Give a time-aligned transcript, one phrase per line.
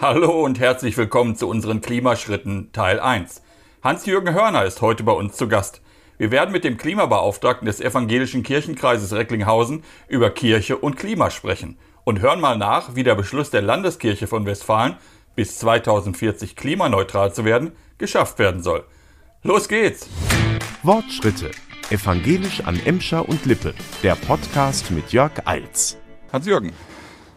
[0.00, 3.42] Hallo und herzlich willkommen zu unseren Klimaschritten Teil 1.
[3.82, 5.82] Hans-Jürgen Hörner ist heute bei uns zu Gast.
[6.16, 12.20] Wir werden mit dem Klimabeauftragten des Evangelischen Kirchenkreises Recklinghausen über Kirche und Klima sprechen und
[12.20, 14.96] hören mal nach, wie der Beschluss der Landeskirche von Westfalen,
[15.36, 18.84] bis 2040 klimaneutral zu werden, geschafft werden soll.
[19.42, 20.08] Los geht's!
[20.82, 21.50] Wortschritte.
[21.90, 23.74] Evangelisch an Emscher und Lippe.
[24.02, 25.98] Der Podcast mit Jörg Eils.
[26.32, 26.72] Hans-Jürgen,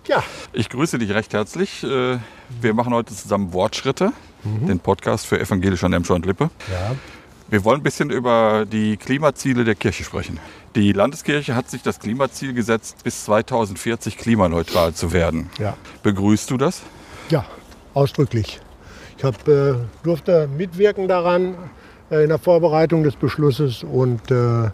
[0.07, 1.83] Ja, ich grüße dich recht herzlich.
[1.83, 2.17] Äh,
[2.61, 4.11] Wir machen heute zusammen Wortschritte,
[4.43, 6.49] den Podcast für Evangelisch an Emscher und Lippe.
[6.69, 6.95] ja,
[7.49, 10.39] Wir wollen ein bisschen über die Klimaziele der Kirche sprechen.
[10.75, 15.49] Die Landeskirche hat sich das Klimaziel gesetzt, bis 2040 klimaneutral zu werden.
[15.59, 16.81] ja, Begrüßt du das?
[17.29, 17.45] ja,
[17.93, 18.59] ausdrücklich.
[19.17, 21.55] Ich hab, äh, durfte mitwirken daran
[22.11, 24.69] äh, in der Vorbereitung des Beschlusses und äh,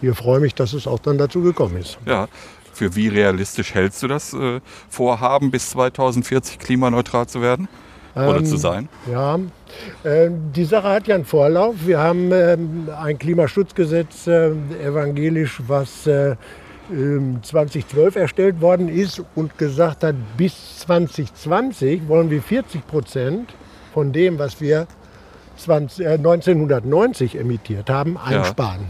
[0.00, 1.96] hier freue mich, dass es auch dann dazu gekommen ist.
[2.04, 2.28] Ja.
[2.74, 7.68] Für wie realistisch hältst du das äh, Vorhaben, bis 2040 klimaneutral zu werden?
[8.16, 8.88] Oder Ähm, zu sein?
[9.10, 9.38] Ja,
[10.04, 11.74] äh, die Sache hat ja einen Vorlauf.
[11.84, 14.50] Wir haben ähm, ein Klimaschutzgesetz äh,
[14.84, 16.36] evangelisch, was äh,
[16.92, 23.54] ähm, 2012 erstellt worden ist und gesagt hat, bis 2020 wollen wir 40 Prozent
[23.92, 24.86] von dem, was wir
[25.56, 28.86] 20, äh, 1990 emittiert haben, einsparen.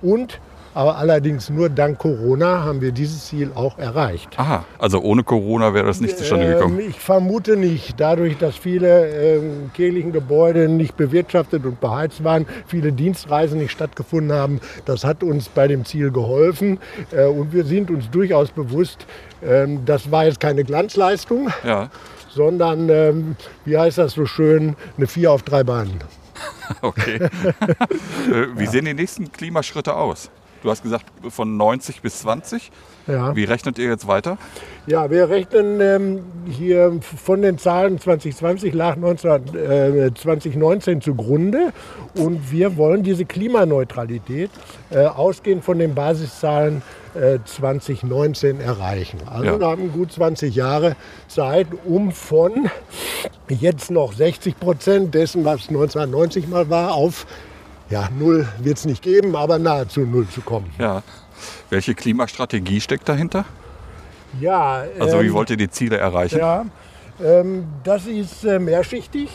[0.00, 0.40] Und
[0.74, 4.28] aber allerdings nur dank Corona haben wir dieses Ziel auch erreicht.
[4.36, 6.80] Aha, also ohne Corona wäre das nicht zustande gekommen.
[6.80, 7.94] Ähm, ich vermute nicht.
[7.98, 14.36] Dadurch, dass viele ähm, kirchlichen Gebäude nicht bewirtschaftet und beheizt waren, viele Dienstreisen nicht stattgefunden
[14.36, 16.78] haben, das hat uns bei dem Ziel geholfen.
[17.12, 19.06] Äh, und wir sind uns durchaus bewusst,
[19.44, 21.90] ähm, das war jetzt keine Glanzleistung, Ja,
[22.30, 26.00] sondern, ähm, wie heißt das so schön, eine Vier auf drei Beinen.
[26.82, 27.20] okay.
[28.24, 30.30] Äh, Wie sehen die nächsten Klimaschritte aus?
[30.64, 32.72] Du hast gesagt von 90 bis 20.
[33.06, 33.36] Ja.
[33.36, 34.38] Wie rechnet ihr jetzt weiter?
[34.86, 41.74] Ja, wir rechnen ähm, hier von den Zahlen 2020 lag 19, äh, 2019 zugrunde
[42.16, 44.50] und wir wollen diese Klimaneutralität
[44.90, 46.80] äh, ausgehend von den Basiszahlen
[47.14, 49.18] äh, 2019 erreichen.
[49.26, 49.60] Also Ja.
[49.60, 50.96] wir haben gut 20 Jahre
[51.28, 52.70] Zeit, um von
[53.50, 57.26] jetzt noch 60 Prozent dessen, was 1990 mal war, auf
[57.90, 60.70] ja, null wird es nicht geben, aber nahezu null zu kommen.
[60.78, 61.02] Ja.
[61.70, 63.44] Welche Klimastrategie steckt dahinter?
[64.40, 66.38] Ja, Also wie ähm, wollt ihr die Ziele erreichen?
[66.38, 66.64] Ja,
[67.22, 69.28] ähm, das ist äh, mehrschichtig.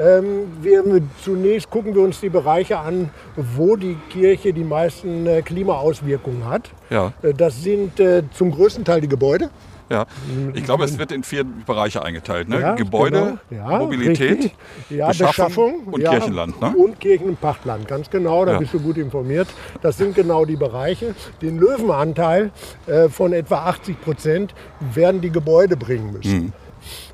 [0.00, 0.82] Ähm, wir,
[1.22, 6.70] zunächst gucken wir uns die Bereiche an, wo die Kirche die meisten äh, Klimaauswirkungen hat.
[6.88, 7.12] Ja.
[7.22, 9.50] Äh, das sind äh, zum größten Teil die Gebäude.
[9.88, 10.06] Ja.
[10.54, 12.48] Ich glaube, es wird in vier Bereiche eingeteilt.
[12.48, 12.60] Ne?
[12.60, 13.70] Ja, Gebäude, genau.
[13.70, 14.52] Ja, Mobilität,
[14.88, 16.60] Beschaffung, und Kirchenland.
[16.60, 16.74] Ne?
[16.76, 19.48] Und Kirchen- und Pachtland, ganz genau, da bist du gut informiert.
[19.82, 21.14] Das sind genau die Bereiche.
[21.40, 22.50] Den Löwenanteil
[22.86, 24.54] äh, von etwa 80 Prozent
[24.94, 26.44] werden die Gebäude bringen müssen.
[26.44, 26.52] Mhm.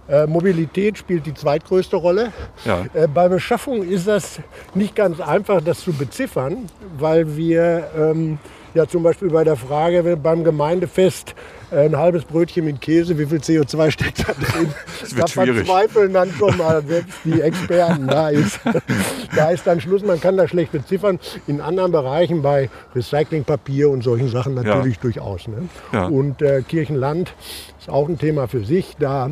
[0.08, 2.32] Äh, Mobilität spielt die zweitgrößte Rolle.
[2.64, 2.86] Ja.
[2.94, 4.40] Äh, bei Beschaffung ist das
[4.74, 6.66] nicht ganz einfach, das zu beziffern,
[6.98, 8.38] weil wir ähm,
[8.72, 11.34] ja zum Beispiel bei der Frage beim Gemeindefest
[11.70, 14.72] ein halbes Brötchen mit Käse, wie viel CO2 steckt da drin?
[15.00, 15.66] Das wird da schwierig.
[15.66, 18.06] verzweifeln dann schon mal selbst die Experten.
[18.08, 18.60] Da ist,
[19.36, 21.18] da ist dann Schluss, man kann das schlecht beziffern.
[21.46, 25.46] In anderen Bereichen, bei Recyclingpapier und solchen Sachen natürlich durchaus.
[25.46, 25.68] Ne?
[25.92, 26.06] Ja.
[26.06, 27.34] Und äh, Kirchenland
[27.78, 28.96] ist auch ein Thema für sich.
[28.98, 29.30] Da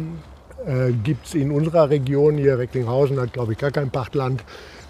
[0.66, 4.44] äh, gibt es in unserer Region hier, Recklinghausen hat glaube ich gar kein Pachtland.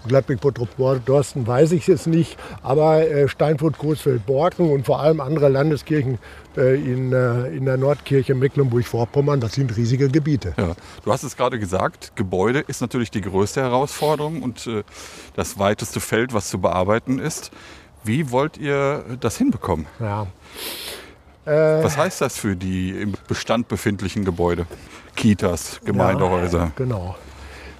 [0.07, 0.69] Gladbeck, Bottrop,
[1.05, 6.17] Dorsten weiß ich jetzt nicht, aber äh, Steinfurt, Coesfeld, Borken und vor allem andere Landeskirchen
[6.55, 10.53] äh, in, äh, in der Nordkirche Mecklenburg-Vorpommern, das sind riesige Gebiete.
[10.57, 10.75] Ja.
[11.03, 14.69] Du hast es gerade gesagt, Gebäude ist natürlich die größte Herausforderung und
[15.35, 17.51] das weiteste Feld, was zu bearbeiten ist.
[18.03, 19.85] Wie wollt ihr das hinbekommen?
[19.99, 20.27] Ja.
[21.45, 24.65] Was heißt das für die im Bestand befindlichen Gebäude?
[25.15, 26.71] Kitas, Gemeindehäuser.
[26.75, 27.15] Genau.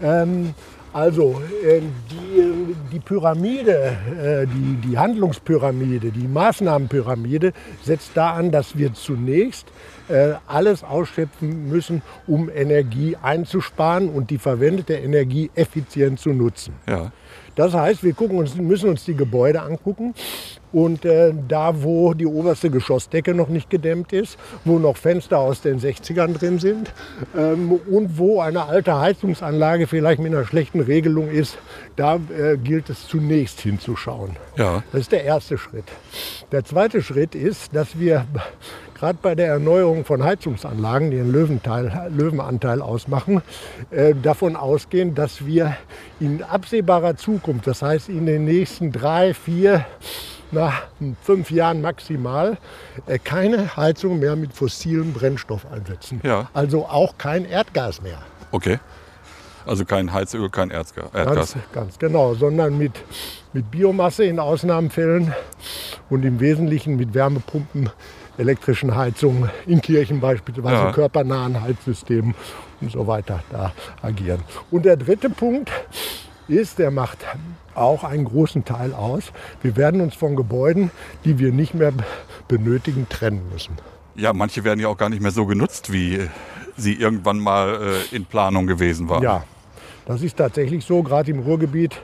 [0.01, 0.53] Ähm,
[0.93, 1.81] also äh,
[2.11, 7.53] die, die Pyramide, äh, die, die Handlungspyramide, die Maßnahmenpyramide
[7.83, 9.67] setzt da an, dass wir zunächst
[10.09, 16.73] äh, alles ausschöpfen müssen, um Energie einzusparen und die verwendete Energie effizient zu nutzen.
[16.87, 17.11] Ja.
[17.57, 20.13] Das heißt, wir gucken uns, müssen uns die Gebäude angucken
[20.71, 25.61] und äh, da, wo die oberste Geschossdecke noch nicht gedämmt ist, wo noch Fenster aus
[25.61, 26.93] den 60ern drin sind
[27.35, 31.57] ähm, und wo eine alte Heizungsanlage vielleicht mit einer schlechten Regelung ist,
[31.95, 34.35] da äh, gilt es zunächst hinzuschauen.
[34.55, 34.83] Ja.
[34.91, 35.85] Das ist der erste Schritt.
[36.51, 38.25] Der zweite Schritt ist, dass wir
[38.97, 43.41] gerade bei der Erneuerung von Heizungsanlagen, die einen Löwenteil, Löwenanteil ausmachen,
[43.91, 45.77] äh, davon ausgehen, dass wir
[46.19, 49.85] in absehbarer Zukunft, das heißt in den nächsten drei, vier,
[50.51, 50.83] nach
[51.21, 52.57] fünf Jahren maximal,
[53.05, 56.21] äh, keine Heizung mehr mit fossilem Brennstoff einsetzen.
[56.23, 56.49] Ja.
[56.53, 58.19] Also auch kein Erdgas mehr.
[58.51, 58.79] Okay.
[59.65, 61.11] Also kein Heizöl, kein Erzgas.
[61.11, 62.93] Ganz, ganz genau, sondern mit,
[63.51, 65.33] mit Biomasse in Ausnahmefällen
[66.09, 67.89] und im Wesentlichen mit Wärmepumpen,
[68.37, 70.91] elektrischen Heizungen in Kirchen beispielsweise, Ja.
[70.91, 72.35] körpernahen Heizsystemen
[72.81, 74.41] und so weiter da agieren.
[74.71, 75.71] Und der dritte Punkt
[76.47, 77.19] ist, der macht
[77.75, 79.31] auch einen großen Teil aus.
[79.61, 80.91] Wir werden uns von Gebäuden,
[81.25, 81.91] die wir nicht mehr
[82.47, 83.75] benötigen, trennen müssen.
[84.15, 86.27] Ja, manche werden ja auch gar nicht mehr so genutzt, wie
[86.75, 87.79] sie irgendwann mal
[88.11, 89.21] äh, in Planung gewesen waren.
[89.23, 89.43] Ja,
[90.05, 91.03] das ist tatsächlich so.
[91.03, 92.01] Gerade im Ruhrgebiet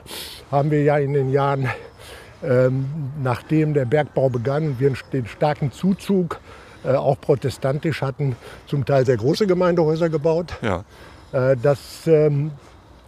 [0.50, 1.68] haben wir ja in den Jahren,
[3.22, 6.40] nachdem der Bergbau begann und wir den starken Zuzug
[6.84, 8.36] äh, auch protestantisch hatten,
[8.66, 10.54] zum Teil sehr große Gemeindehäuser gebaut.
[10.60, 10.84] Ja.
[11.32, 12.50] Äh, das ähm,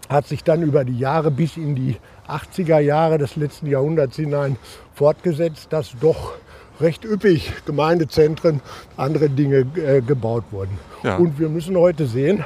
[0.08, 1.96] hat sich dann über die Jahre bis in die
[2.28, 4.56] 80er Jahre des letzten Jahrhunderts hinein
[4.94, 6.34] fortgesetzt, dass doch
[6.80, 8.60] recht üppig Gemeindezentren,
[8.96, 10.78] andere Dinge äh, gebaut wurden.
[11.02, 11.16] Ja.
[11.16, 12.44] Und wir müssen heute sehen,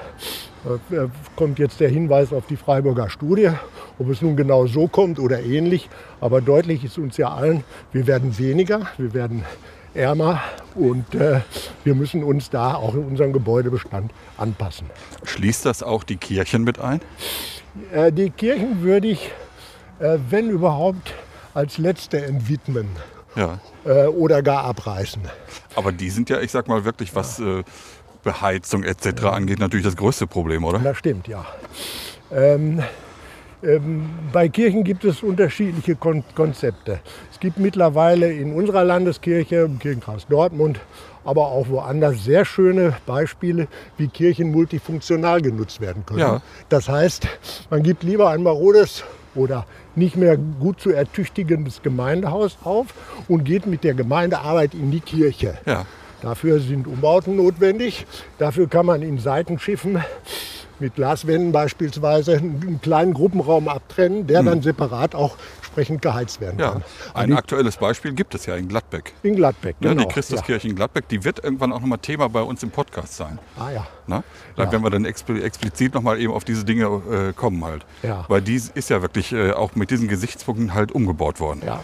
[1.37, 3.51] kommt jetzt der Hinweis auf die Freiburger Studie,
[3.99, 5.89] ob es nun genau so kommt oder ähnlich.
[6.21, 9.45] Aber deutlich ist uns ja allen, wir werden weniger, wir werden
[9.95, 10.41] ärmer
[10.75, 11.41] und äh,
[11.83, 14.87] wir müssen uns da auch in unserem Gebäudebestand anpassen.
[15.25, 17.01] Schließt das auch die Kirchen mit ein?
[17.93, 19.31] Äh, die Kirchen würde ich,
[19.99, 21.13] äh, wenn überhaupt,
[21.55, 22.87] als letzte entwidmen
[23.35, 23.59] Ja.
[23.85, 25.23] äh, oder gar abreißen.
[25.75, 27.65] Aber die sind ja, ich sag mal, wirklich, was äh,
[28.23, 29.25] Beheizung etc.
[29.25, 30.79] angeht, natürlich das größte Problem, oder?
[30.79, 31.45] Das stimmt, ja.
[32.33, 32.83] Ähm,
[33.63, 37.01] ähm, bei Kirchen gibt es unterschiedliche Kon Konzepte.
[37.31, 40.81] Es gibt mittlerweile in unserer Landeskirche, im Kirchenkreis Dortmund,
[41.25, 43.69] aber auch woanders sehr schöne Beispiele,
[43.99, 46.21] wie Kirchen multifunktional genutzt werden können.
[46.21, 46.43] Ja.
[46.71, 47.29] Das heißt,
[47.69, 52.87] man gibt lieber ein marodes oder nicht mehr gut zu ertüchtigendes Gemeindehaus auf
[53.29, 55.59] und geht mit der Gemeindearbeit in die Kirche.
[55.67, 55.85] Ja.
[56.23, 58.07] Dafür sind Umbauten notwendig.
[58.39, 60.03] Dafür kann man in Seitenschiffen
[60.79, 66.61] mit Glaswänden beispielsweise einen kleinen Gruppenraum abtrennen, der dann separat auch entsprechend geheizt werden Hm.
[66.61, 66.71] Ja.
[66.73, 66.83] kann.
[67.15, 69.13] Ein aktuelles Beispiel gibt es ja in Gladbeck.
[69.23, 70.03] In Gladbeck, Ne, genau.
[70.03, 73.39] die Christuskirche in Gladbeck, die wird irgendwann auch nochmal Thema bei uns im Podcast sein.
[73.59, 73.65] Ja.
[73.65, 73.87] Ah ja.
[74.07, 74.25] Ne?
[74.57, 74.73] Da Ja.
[74.73, 77.85] werden wir dann expl explizit nochmal eben auf diese Dinge äh, kommen halt.
[78.03, 78.25] Ja.
[78.29, 81.61] Weil die ist ja wirklich äh, auch mit diesen Gesichtspunkten halt umgebaut worden.
[81.65, 81.81] Ja.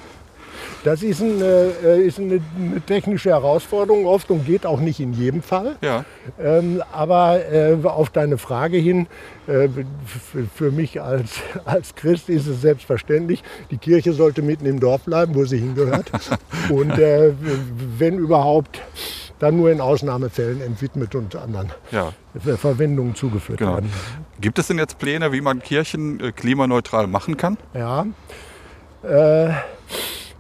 [0.87, 5.13] Das ist, ein, äh, ist eine, eine technische Herausforderung oft und geht auch nicht in
[5.15, 5.75] jedem Fall.
[5.83, 6.05] Ja.
[6.41, 9.09] Ähm, aber äh, auf deine Frage hin,
[9.49, 9.69] äh,
[10.55, 13.43] für, mich als, als Christ ist es selbstverständlich,
[13.73, 16.13] die Kirche sollte mitten im Dorf bleiben, wo sie hingehört.
[16.71, 17.33] und äh,
[17.99, 18.81] wenn überhaupt,
[19.41, 22.13] dann nur in Ausnahmefällen entwidmet und anderen Ja.
[22.43, 23.75] Ver- Verwendungen zugeführt Genau.
[23.75, 23.91] werden.
[24.41, 27.57] Gibt es denn jetzt Pläne, wie man Kirchen äh, klimaneutral machen kann?
[27.75, 28.07] Ja.
[29.03, 29.51] Äh,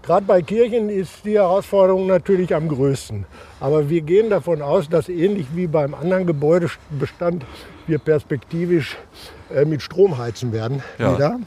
[0.06, 3.26] Gerade bei Kirchen ist die Herausforderung natürlich am größten.
[3.58, 7.44] Aber wir gehen davon aus, dass ähnlich wie beim anderen Gebäudebestand
[7.88, 8.96] wir perspektivisch
[9.52, 10.80] äh, mit Strom heizen werden.
[10.98, 11.14] Ja.
[11.14, 11.40] Wieder.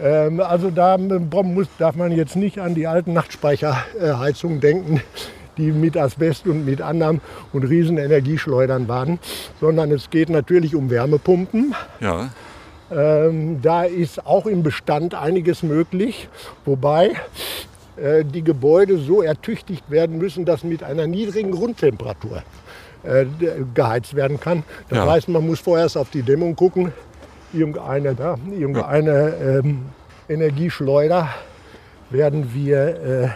[0.00, 5.02] Ähm, also da muss, darf man jetzt nicht an die alten Nachtspeicherheizungen denken,
[5.58, 7.20] die mit Asbest und mit anderem
[7.52, 9.18] und riesen Energieschleudern waren,
[9.60, 11.74] sondern es geht natürlich um Wärmepumpen.
[12.00, 12.30] Ja.
[12.90, 16.28] Ähm, da ist auch im Bestand einiges möglich,
[16.64, 17.14] wobei äh,
[18.24, 22.42] die Gebäude so ertüchtigt werden müssen, dass mit einer niedrigen Grundtemperatur
[23.04, 23.26] äh,
[23.74, 24.64] geheizt werden kann.
[24.88, 25.06] Das Ja.
[25.10, 26.92] heißt, man muss vorher erst auf die Dämmung gucken.
[27.52, 29.82] Irgendeine, da, irgendeine ähm,
[30.28, 31.28] Energieschleuder
[32.10, 33.32] werden wir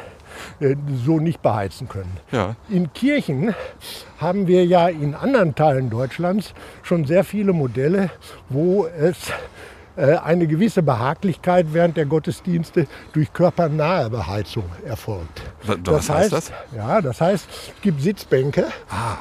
[0.60, 2.16] äh, äh, so nicht beheizen können.
[2.32, 2.56] Ja.
[2.68, 3.54] In Kirchen
[4.18, 8.10] haben wir ja in anderen Teilen Deutschlands schon sehr viele Modelle,
[8.48, 9.32] wo es äh,
[10.04, 15.42] eine gewisse Behaglichkeit während der Gottesdienste durch körpernahe Beheizung erfolgt.
[15.64, 16.52] Wa- was heißt das?
[16.76, 18.66] Ja, das heißt, es gibt Sitzbänke,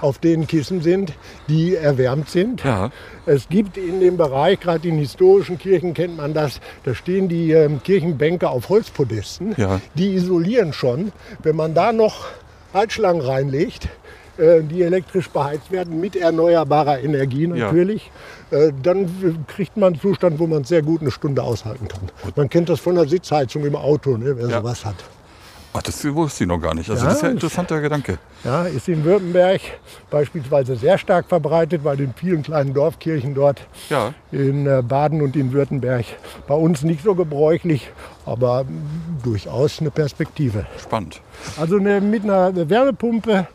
[0.02, 1.14] auf denen Kissen sind,
[1.48, 2.64] die erwärmt sind.
[2.64, 2.92] Ja.
[3.26, 7.52] Es gibt in dem Bereich, gerade in historischen Kirchen kennt man das, da stehen die
[7.52, 9.56] ähm, Kirchenbänke auf Holzpodesten.
[9.58, 9.82] Ja.
[9.96, 11.12] Die isolieren schon.
[11.42, 12.28] Wenn man da noch
[12.74, 13.88] Heizschlangen reinlegt, äh,
[14.38, 18.12] die elektrisch beheizt werden, mit erneuerbarer Energie natürlich,
[18.52, 22.02] äh, dann kriegt man einen Zustand, wo man sehr gut eine Stunde aushalten kann.
[22.36, 24.60] Man kennt das von der Sitzheizung im Auto, ne, wer Ja.
[24.60, 24.96] sowas hat.
[25.74, 26.90] Ach, das wusste ich noch gar nicht.
[26.90, 28.18] Also Ja, das ist ja ein interessanter Gedanke.
[28.48, 29.60] Ja, ist in Württemberg
[30.10, 34.14] beispielsweise sehr stark verbreitet, bei den vielen kleinen Dorfkirchen dort Ja.
[34.32, 36.06] in äh, Baden und in Württemberg.
[36.48, 37.90] Bei uns nicht so gebräuchlich,
[38.26, 38.64] aber
[39.22, 40.66] durchaus eine Perspektive.
[40.82, 41.22] Spannend.
[41.60, 43.48] Also eine, mit einer Wärmepumpe,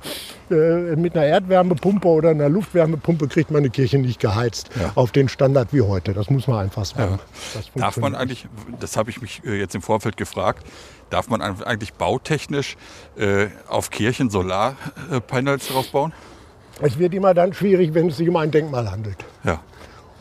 [0.50, 0.54] äh,
[0.96, 4.92] mit einer Erdwärmepumpe oder einer Luftwärmepumpe kriegt man eine Kirche nicht geheizt Ja.
[4.94, 6.12] auf den Standard wie heute.
[6.12, 7.18] Das muss man einfach sagen.
[7.54, 7.60] Ja.
[7.80, 8.46] Darf man eigentlich,
[8.78, 10.66] das habe ich mich äh, jetzt im Vorfeld gefragt,
[11.10, 12.76] darf man eigentlich bautechnisch
[13.18, 14.30] äh, auf Kirchen
[15.08, 16.12] Solarpanels drauf bauen?
[16.80, 19.18] Es wird immer dann schwierig, wenn es sich um ein Denkmal handelt.
[19.44, 19.60] Ja.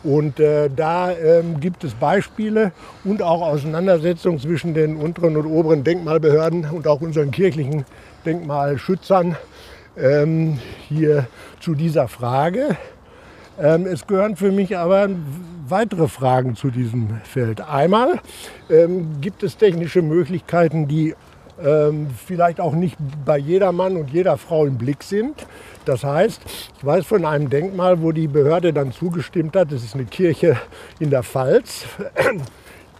[0.03, 2.72] Und äh, da ähm, gibt es Beispiele
[3.03, 7.86] und auch Auseinandersetzungen zwischen den unteren und oberen Denkmalbehörden und auch unseren kirchlichen
[8.25, 9.38] Denkmalschützern
[9.98, 11.27] ähm, hier
[11.60, 12.77] zu dieser Frage.
[13.60, 15.08] Ähm, es gehören für mich aber
[15.68, 17.62] weitere Fragen zu diesem Feld.
[17.62, 18.20] Einmal
[18.70, 21.13] ähm, gibt es technische Möglichkeiten, die
[22.25, 25.46] vielleicht auch nicht bei jeder Mann und jeder Frau im Blick sind.
[25.86, 26.41] Das heißt,
[26.77, 30.58] ich weiß von einem Denkmal, wo die Behörde dann zugestimmt hat, das ist eine Kirche
[31.00, 31.86] in der Pfalz.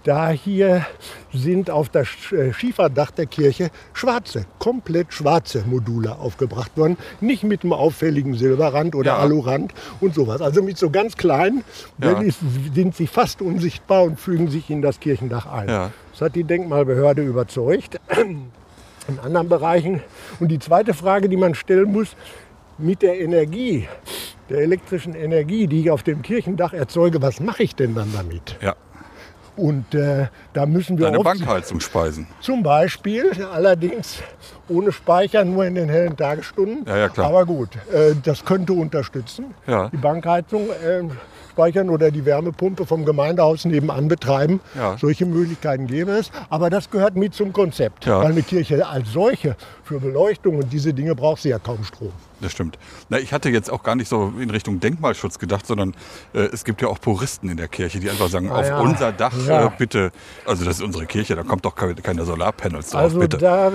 [0.04, 0.84] Da hier
[1.32, 6.98] sind auf das äh, Schieferdach der Kirche schwarze, komplett schwarze Module aufgebracht worden.
[7.20, 9.18] Nicht mit einem auffälligen Silberrand oder Ja.
[9.18, 10.42] Alurand und sowas.
[10.42, 11.64] Also mit so ganz kleinen
[12.02, 12.20] Ja.
[12.74, 15.70] sind sie fast unsichtbar und fügen sich in das Kirchendach ein.
[15.70, 15.92] Ja.
[16.22, 18.00] Das hat die Denkmalbehörde überzeugt.
[18.16, 20.04] In anderen Bereichen.
[20.40, 22.16] Und die zweite Frage, die man stellen muss,
[22.78, 23.88] mit der Energie,
[24.48, 28.56] der elektrischen Energie, die ich auf dem Kirchendach erzeuge, was mache ich denn dann damit?
[28.62, 28.76] Ja.
[29.56, 32.28] Und äh, da müssen wir Deine oft- Bankheizung speisen.
[32.40, 34.22] zum Beispiel, allerdings
[34.70, 36.86] ohne Speicher, nur in den hellen Tagesstunden.
[36.86, 37.26] Ja, ja, klar.
[37.30, 39.56] Aber gut, äh, das könnte unterstützen.
[39.66, 39.90] Ja.
[39.90, 41.02] Die Bankheizung äh,
[41.52, 44.60] speichern oder die Wärmepumpe vom Gemeindehaus nebenan betreiben.
[44.76, 44.98] Ja.
[44.98, 46.32] Solche Möglichkeiten gäbe es.
[46.50, 48.06] Aber das gehört mit zum Konzept.
[48.06, 48.20] Ja.
[48.20, 52.12] Weil eine Kirche als solche für Beleuchtung und diese Dinge braucht sie ja kaum Strom.
[52.40, 52.80] Das stimmt.
[53.10, 55.94] Na, ich hatte jetzt auch gar nicht so in Richtung Denkmalschutz gedacht, sondern
[56.34, 59.12] äh, es gibt ja auch Puristen in der Kirche, die einfach sagen, Ah, auf unser
[59.12, 59.66] Dach Ja.
[59.68, 60.12] äh, bitte,
[60.46, 63.38] also das ist unsere Kirche, da kommt doch keine, Solarpanels drauf, Also bitte.
[63.38, 63.72] da,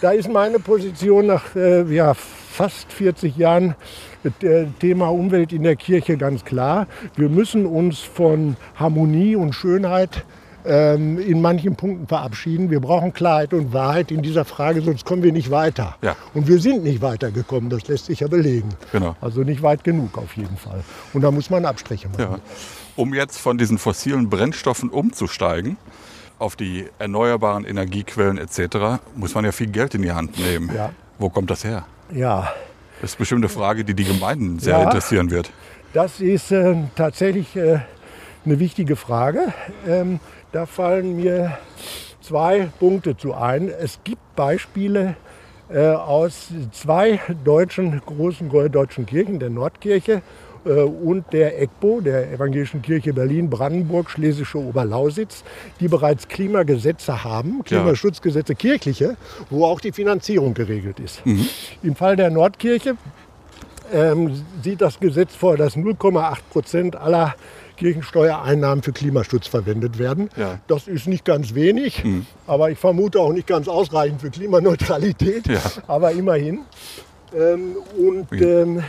[0.00, 3.76] da ist meine Position nach äh, ja, fast 40 Jahren
[4.78, 6.86] Thema Umwelt in der Kirche ganz klar.
[7.16, 10.24] Wir müssen uns von Harmonie und Schönheit
[10.64, 12.70] ähm, in manchen Punkten verabschieden.
[12.70, 15.96] Wir brauchen Klarheit und Wahrheit in dieser Frage, sonst kommen wir nicht weiter.
[16.02, 16.16] Ja.
[16.34, 18.68] Und wir sind nicht weitergekommen, das lässt sich ja belegen.
[18.92, 19.16] Genau.
[19.20, 20.82] Also nicht weit genug auf jeden Fall.
[21.14, 22.20] Und da muss man Abstriche machen.
[22.20, 22.38] Ja.
[22.96, 25.78] Um jetzt von diesen fossilen Brennstoffen umzusteigen
[26.38, 30.70] auf die erneuerbaren Energiequellen etc., muss man ja viel Geld in die Hand nehmen.
[30.74, 30.90] Ja.
[31.18, 31.84] Wo kommt das her?
[32.12, 32.52] ja.
[33.00, 34.84] Das ist bestimmt eine Frage, die die Gemeinden sehr Ja.
[34.84, 35.50] interessieren wird.
[35.92, 37.80] Das ist äh, tatsächlich äh,
[38.44, 39.52] eine wichtige Frage.
[39.86, 40.20] Ähm,
[40.52, 41.58] da fallen mir
[42.20, 43.68] zwei Punkte zu ein.
[43.68, 45.16] Es gibt Beispiele
[45.72, 50.22] äh, aus zwei deutschen großen deutschen Kirchen, der Nordkirche
[50.64, 55.42] und der EGBO, der Evangelischen Kirche Berlin, Brandenburg, Schlesische Oberlausitz,
[55.80, 59.16] die bereits Klimagesetze haben, Klimaschutzgesetze kirchliche,
[59.48, 61.22] wo auch die Finanzierung geregelt ist.
[61.82, 62.96] Im Fall der Nordkirche
[63.92, 67.34] ähm, sieht das Gesetz vor, dass 0,8 Prozent aller
[67.76, 70.28] Kirchensteuereinnahmen für Klimaschutz verwendet werden.
[70.36, 70.58] Ja.
[70.66, 72.04] Das ist nicht ganz wenig,
[72.46, 75.60] aber ich vermute auch nicht ganz ausreichend für Klimaneutralität, Ja.
[75.86, 76.60] aber immerhin.
[77.34, 78.82] Ähm, und ähm,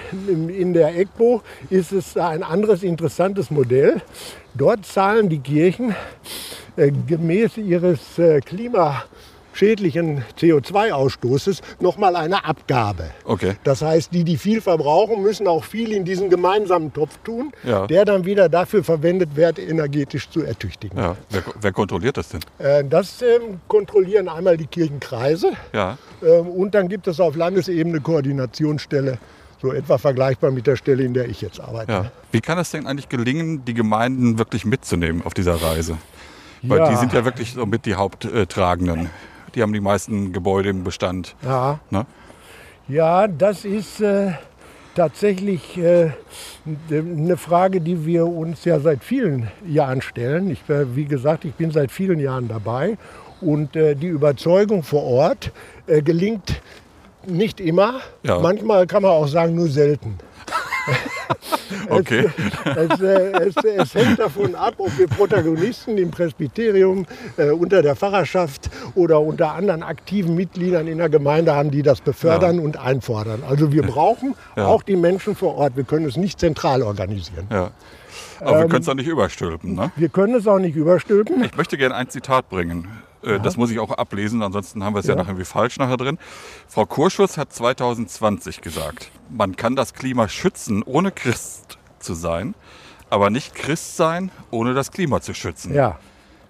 [0.50, 4.02] in- der EGBO ist es ein anderes interessantes Modell.
[4.56, 5.96] Dort zahlen die Kirchen
[6.76, 8.42] äh, gemäß ihres äh,
[9.54, 13.12] klimaschädlichen CO2-Ausstoßes nochmal eine Abgabe.
[13.26, 13.56] Okay.
[13.64, 17.88] Das heißt, die, die viel verbrauchen, müssen auch viel in diesen gemeinsamen Topf tun, Ja.
[17.88, 20.98] der dann wieder dafür verwendet wird, energetisch zu ertüchtigen.
[20.98, 21.16] Ja.
[21.30, 22.42] Wer, wer kontrolliert das denn?
[22.60, 25.98] Äh, Das ähm, kontrollieren einmal die Kirchenkreise Ja.
[26.24, 29.18] ähm, und dann gibt es auf Landesebene Koordinationsstelle,
[29.62, 31.92] so etwa vergleichbar mit der Stelle, in der ich jetzt arbeite.
[31.92, 32.12] Ja.
[32.32, 35.98] Wie kann es denn eigentlich gelingen, die Gemeinden wirklich mitzunehmen auf dieser Reise?
[36.64, 36.90] Weil Ja.
[36.90, 39.10] die sind ja wirklich so mit die Haupttragenden.
[39.56, 41.36] Die haben die meisten Gebäude im Bestand.
[41.44, 41.80] Ja.
[41.90, 42.06] Ne?
[42.88, 44.32] Ja, das ist äh,
[44.96, 46.12] tatsächlich äh,
[46.90, 50.50] eine Frage, die wir uns ja seit vielen Jahren stellen.
[50.50, 52.98] Ich, äh, wie gesagt, ich bin seit vielen Jahren dabei
[53.42, 55.52] und äh, die Überzeugung vor Ort
[55.88, 56.62] äh, gelingt
[57.26, 58.00] nicht immer.
[58.24, 58.40] Ja.
[58.40, 60.18] Manchmal kann man auch sagen, nur selten.
[61.90, 62.30] Okay.
[62.66, 67.06] Es, äh, es, es hängt davon ab, ob wir Protagonisten im Presbyterium,
[67.38, 72.02] äh, unter der Pfarrerschaft oder unter anderen aktiven Mitgliedern in der Gemeinde haben, die das
[72.02, 73.44] befördern und einfordern.
[73.48, 74.68] Also wir brauchen Ja.
[74.68, 75.76] auch die Menschen vor Ort.
[75.76, 77.48] Wir können es nicht zentral organisieren.
[77.52, 77.72] Ja.
[78.40, 79.76] Aber wir können es auch nicht überstülpen.
[79.76, 79.92] Ne?
[79.96, 81.44] Wir können es auch nicht überstülpen.
[81.44, 82.88] Ich möchte gerne ein Zitat bringen.
[83.24, 85.18] Äh, Das muss ich auch ablesen, ansonsten haben wir es ja, Ja.
[85.18, 86.18] nachher irgendwie falsch nachher drin.
[86.68, 92.56] Frau Kurschus hat 2020 gesagt, man kann das Klima schützen, ohne Christ zu sein,
[93.10, 95.74] aber nicht Christ sein, ohne das Klima zu schützen.
[95.74, 96.00] Ja.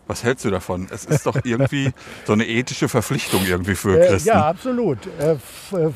[0.07, 0.87] Was hältst du davon?
[0.91, 1.91] Es ist doch irgendwie
[2.25, 4.27] so eine ethische Verpflichtung irgendwie für Äh, Christen.
[4.29, 4.97] ja, absolut.
[5.19, 5.37] Äh, äh,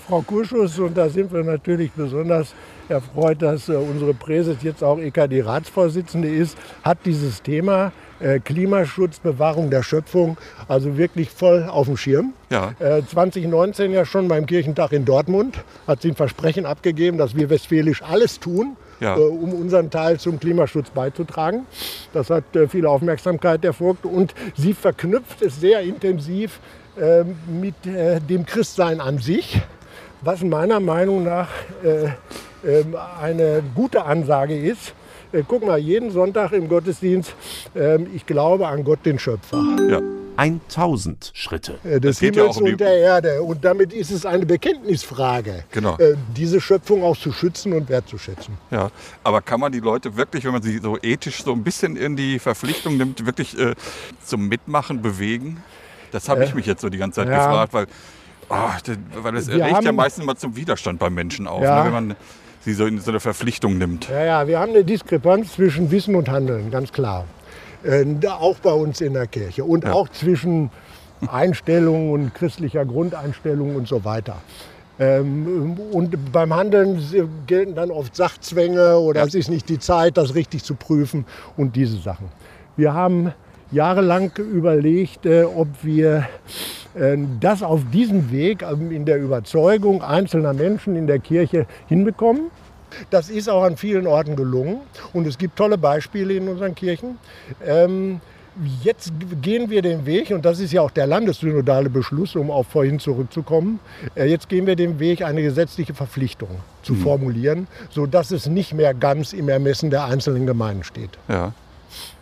[0.07, 2.53] Frau Kurschus, und da sind wir natürlich besonders
[2.87, 7.91] erfreut, dass unsere Präses jetzt auch EKD-Ratsvorsitzende ist, hat dieses Thema
[8.45, 10.37] Klimaschutz, Bewahrung der Schöpfung
[10.69, 12.33] also wirklich voll auf dem Schirm.
[12.49, 12.73] Ja.
[12.79, 17.49] Äh, 2019 ja schon beim Kirchentag in Dortmund hat sie ein Versprechen abgegeben, dass wir
[17.49, 19.17] westfälisch alles tun, Ja.
[19.17, 21.65] äh, um unseren Teil zum Klimaschutz beizutragen.
[22.13, 26.59] Das hat äh, viel Aufmerksamkeit erfolgt und sie verknüpft es sehr intensiv
[26.99, 29.61] ähm, mit äh, dem Christsein an sich,
[30.21, 31.49] was meiner Meinung nach
[31.83, 32.09] äh,
[32.65, 34.93] ähm, eine gute Ansage ist.
[35.31, 37.33] Äh, guck mal, jeden Sonntag im Gottesdienst,
[37.75, 39.61] ähm, ich glaube an Gott, den Schöpfer.
[39.89, 39.99] Ja.
[40.37, 41.79] 1000 Schritte.
[41.83, 43.41] äh, des Es geht ja Himmels auch um die- und der Erde.
[43.43, 45.97] Und damit ist es eine Bekenntnisfrage, Genau.
[45.97, 48.57] äh, diese Schöpfung auch zu schützen und wertzuschätzen.
[48.71, 48.89] Ja,
[49.23, 52.15] aber kann man die Leute wirklich, wenn man sie so ethisch so ein bisschen in
[52.15, 53.75] die Verpflichtung nimmt, wirklich äh,
[54.23, 55.63] zum Mitmachen bewegen?
[56.11, 57.47] Das habe ich mich jetzt so die ganze Zeit Äh, ja.
[57.47, 57.87] gefragt, weil,
[58.83, 61.79] das- weil es regt ja meistens mal zum Widerstand bei Menschen auf, Ja.
[61.79, 62.15] ne, wenn man
[62.61, 64.07] sie so in so eine Verpflichtung nimmt.
[64.09, 67.25] Ja, ja, wir haben eine Diskrepanz zwischen Wissen und Handeln, ganz klar.
[67.85, 69.93] Äh, auch bei uns in der Kirche und Ja.
[69.93, 70.71] auch zwischen
[71.31, 74.37] Einstellung und christlicher Grundeinstellung und so weiter.
[74.99, 76.99] Ähm, und beim Handeln
[77.47, 79.25] gelten dann oft Sachzwänge oder Ja.
[79.27, 81.25] es ist nicht die Zeit, das richtig zu prüfen
[81.57, 82.27] und diese Sachen.
[82.77, 83.31] Wir haben
[83.71, 86.25] jahrelang überlegt, äh, ob wir
[86.95, 92.43] äh, das auf diesem Weg ähm, in der Überzeugung einzelner Menschen in der Kirche hinbekommen.
[93.09, 94.81] Das ist auch an vielen Orten gelungen
[95.13, 97.17] und es gibt tolle Beispiele in unseren Kirchen.
[97.65, 98.21] Ähm,
[98.83, 99.11] jetzt
[99.41, 102.99] gehen wir den Weg, und das ist ja auch der landessynodale Beschluss, um auf vorhin
[102.99, 103.79] zurückzukommen,
[104.15, 106.49] äh, jetzt gehen wir den Weg, eine gesetzliche Verpflichtung
[106.81, 111.11] zu formulieren, sodass es nicht mehr ganz im Ermessen der einzelnen Gemeinden steht.
[111.27, 111.53] Ja.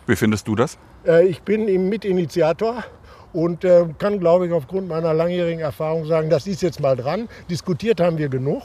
[0.06, 0.76] Wie findest du das?
[1.06, 2.84] Äh, Ich bin im Mitinitiator
[3.32, 7.28] und äh, kann, glaube ich, aufgrund meiner langjährigen Erfahrung sagen, das ist jetzt mal dran.
[7.50, 8.62] Diskutiert haben wir genug,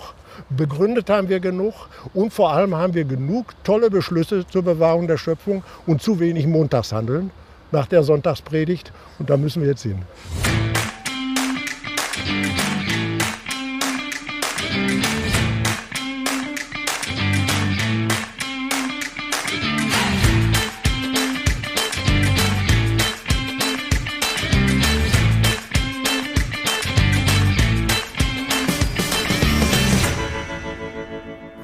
[0.50, 1.74] begründet haben wir genug
[2.14, 6.48] und vor allem haben wir genug tolle Beschlüsse zur Bewahrung der Schöpfung und zu wenig
[6.48, 7.32] Montagshandeln
[7.72, 8.92] nach der Sonntagspredigt.
[9.20, 10.04] Und da müssen wir jetzt hin.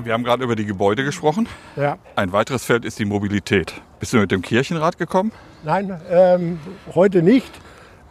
[0.06, 1.48] Wir haben gerade über die Gebäude gesprochen.
[1.76, 1.98] Ja.
[2.16, 3.74] Ein weiteres Feld ist die Mobilität.
[4.00, 5.32] Bist du mit dem Kirchenrat gekommen?
[5.64, 6.60] Nein, ähm,
[6.94, 7.52] heute nicht.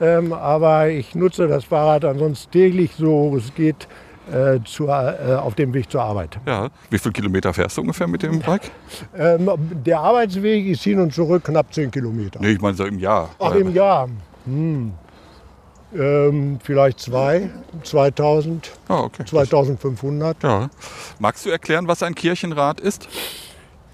[0.00, 3.86] Ähm, aber ich nutze das Fahrrad ansonsten täglich, so es geht,
[4.28, 6.36] äh, zur, äh, auf dem Weg zur Arbeit.
[6.46, 6.68] Ja.
[6.90, 8.72] Wie viele Kilometer fährst du ungefähr mit dem Bike?
[9.16, 9.48] Ähm,
[9.86, 12.40] der Arbeitsweg ist hin und zurück knapp 10 Kilometer.
[12.40, 13.30] Nee, ich meine so im Jahr.
[13.38, 14.08] Ach, im Jahr.
[14.46, 14.92] Hm.
[15.96, 17.50] Ähm, vielleicht zwei,
[17.82, 19.24] 2000, Ah, okay.
[19.24, 20.42] 2500.
[20.42, 20.70] Ja.
[21.18, 23.08] Magst du erklären, was ein Kirchenrat ist?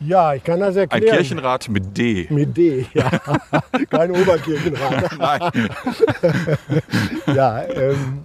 [0.01, 1.17] Ja, ich kann das Ein erklären.
[1.17, 2.27] Kirchenrat mit D.
[2.31, 3.11] Mit D, ja.
[3.91, 5.19] Kein Oberkirchenrat.
[5.19, 5.69] Nein.
[7.35, 8.21] Ja, ähm,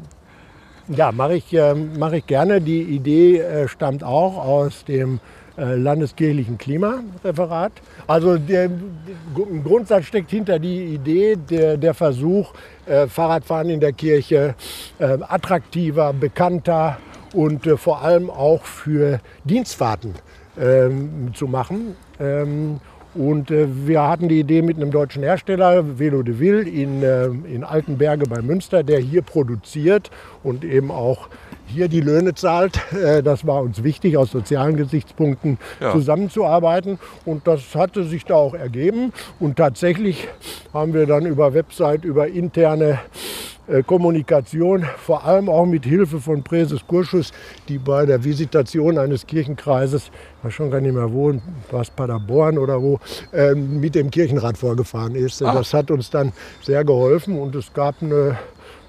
[0.88, 2.61] ja mache ich, ähm, mach ich gerne.
[2.61, 5.19] Die Idee äh, stammt auch aus dem
[5.57, 7.71] äh, landeskirchlichen Klimareferat.
[8.07, 12.51] Also der, im Grundsatz steckt hinter die Idee der, der Versuch,
[12.85, 14.55] äh, Fahrradfahren in der Kirche
[14.99, 16.97] äh, attraktiver, bekannter
[17.33, 20.15] und vor allem auch für Dienstfahrten
[20.59, 21.95] ähm, zu machen.
[22.19, 22.81] Ähm,
[23.13, 28.25] und wir hatten die Idee mit einem deutschen Hersteller, Velo de Ville, in, in Altenberge
[28.25, 30.11] bei Münster, der hier produziert
[30.43, 31.29] und eben auch
[31.67, 32.80] hier die Löhne zahlt.
[32.93, 35.91] Äh, das war uns wichtig, aus sozialen Gesichtspunkten Ja.
[35.91, 36.99] zusammenzuarbeiten.
[37.25, 39.12] Und das hatte sich da auch ergeben.
[39.39, 40.28] Und tatsächlich
[40.73, 42.99] haben wir dann über Website, über interne
[43.67, 47.32] äh, Kommunikation, vor allem auch mit Hilfe von Präses Kurschus,
[47.67, 51.34] die bei der Visitation eines Kirchenkreises, ich weiß schon gar nicht mehr wo,
[51.71, 52.99] war es Paderborn oder wo,
[53.34, 55.41] ähm, mit dem Kirchenrat vorgefahren ist.
[55.41, 55.54] Ah.
[55.56, 58.38] Das hat uns dann sehr geholfen und es gab eine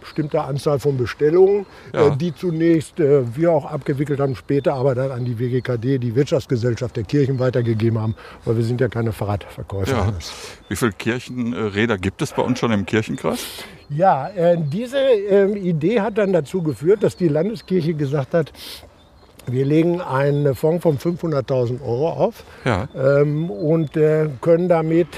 [0.06, 2.08] bestimmte Anzahl von Bestellungen, Ja.
[2.08, 6.14] äh, die zunächst äh, wir auch abgewickelt haben, später aber dann an die WGKD, die
[6.14, 8.14] Wirtschaftsgesellschaft der Kirchen, weitergegeben haben,
[8.44, 9.92] weil wir sind ja keine Fahrradverkäufer.
[9.92, 10.12] Ja.
[10.68, 13.44] Wie viele Kirchenräder gibt es bei uns schon im Kirchenkreis?
[13.90, 18.52] Ja, äh, diese ähm, Idee hat dann dazu geführt, dass die Landeskirche gesagt hat,
[19.48, 22.88] wir legen einen Fonds von 500.000 Euro auf Ja.
[22.96, 25.08] ähm, und äh, können damit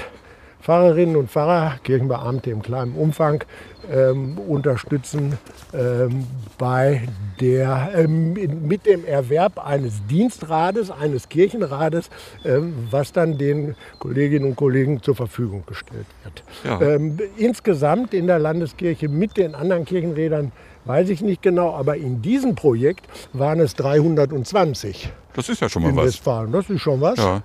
[0.61, 3.43] Pfarrerinnen und Pfarrer, Kirchenbeamte im kleinen Umfang,
[3.91, 5.37] ähm, unterstützen
[5.73, 6.25] ähm,
[6.57, 7.01] bei
[7.39, 8.33] der, ähm,
[8.67, 12.09] mit dem Erwerb eines Dienstrades, eines Kirchenrades,
[12.45, 16.43] ähm, was dann den Kolleginnen und Kollegen zur Verfügung gestellt wird.
[16.63, 16.81] Ja.
[16.81, 20.51] Ähm, insgesamt in der Landeskirche mit den anderen Kirchenrädern
[20.85, 25.83] weiß ich nicht genau, aber in diesem Projekt waren es 320 Das ist ja schon
[25.83, 26.05] mal in was.
[26.07, 26.51] Westfalen.
[26.51, 27.17] Das ist schon was.
[27.17, 27.41] Ja.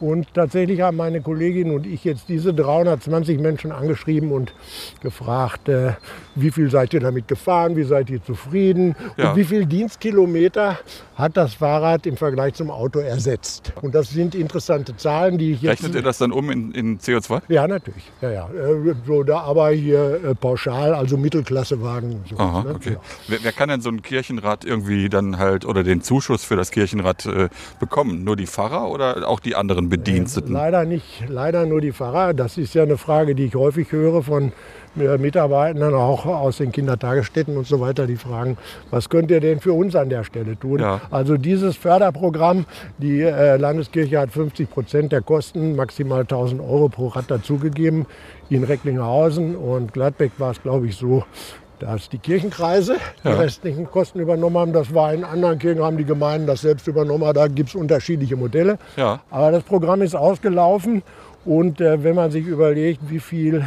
[0.00, 4.52] Und tatsächlich haben meine Kollegin und ich jetzt diese 320 Menschen angeschrieben und
[5.02, 5.92] gefragt, äh,
[6.34, 9.30] wie viel seid ihr damit gefahren, wie seid ihr zufrieden Ja.
[9.30, 10.78] und wie viel Dienstkilometer
[11.16, 13.72] hat das Fahrrad im Vergleich zum Auto ersetzt.
[13.82, 15.82] Und das sind interessante Zahlen, die ich jetzt...
[15.82, 17.42] Rechnet ihr das dann um in, in CO2?
[17.48, 18.10] Ja, natürlich.
[18.20, 18.48] Ja, ja.
[18.50, 22.12] Äh, So, da aber hier äh, pauschal, also Mittelklassewagen.
[22.12, 22.74] und So, Aha, ne?
[22.74, 22.92] okay.
[22.94, 23.00] Ja.
[23.28, 26.70] Wer, wer kann denn so ein Kirchenrad irgendwie dann halt oder den Zuschuss für das
[26.70, 27.48] Kirchenrad äh,
[27.80, 28.24] bekommen?
[28.24, 30.52] Nur die Pfarrer oder auch die anderen Bediensteten?
[30.52, 32.34] Leider nicht, leider nur die Pfarrer.
[32.34, 34.52] Das ist ja eine Frage, die ich häufig höre von
[34.98, 38.56] äh, Mitarbeitern, auch aus den Kindertagesstätten und so weiter, die fragen,
[38.90, 40.80] was könnt ihr denn für uns an der Stelle tun?
[40.80, 41.00] Ja.
[41.10, 42.66] Also dieses Förderprogramm,
[42.98, 48.06] die äh, Landeskirche hat 50 Prozent der Kosten, maximal 1000 Euro pro Rad dazugegeben.
[48.50, 51.24] In Recklinghausen und Gladbeck war es, glaube ich, so,
[51.80, 53.34] dass die Kirchenkreise die Ja.
[53.36, 54.72] restlichen Kosten übernommen haben.
[54.72, 57.32] Das war in anderen Kirchen, haben die Gemeinden das selbst übernommen.
[57.34, 58.78] Da gibt es unterschiedliche Modelle.
[58.96, 59.20] Ja.
[59.30, 61.02] Aber das Programm ist ausgelaufen.
[61.44, 63.64] Und äh, wenn man sich überlegt, wie, viel,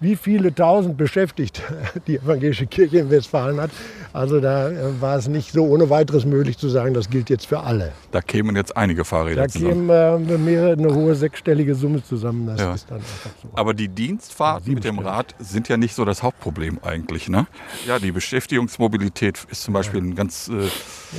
[0.00, 1.62] wie viele tausend beschäftigt
[2.08, 3.70] die evangelische Kirche in Westfalen hat,
[4.12, 7.46] also da äh, war es nicht so ohne weiteres möglich zu sagen, das gilt jetzt
[7.46, 7.92] für alle.
[8.10, 9.86] Da kämen jetzt einige Fahrräder Da zusammen.
[9.88, 12.46] käme äh, mehrere, eine hohe sechsstellige Summe zusammen.
[12.48, 12.74] Das Ja.
[12.74, 13.48] ist dann einfach so.
[13.54, 17.28] Aber die Dienstfahrten mit dem Rad sind ja nicht so das Hauptproblem eigentlich.
[17.28, 17.46] Ne?
[17.86, 20.48] Ja, die Beschäftigungsmobilität ist zum Beispiel ein ganz.
[20.48, 20.68] Äh,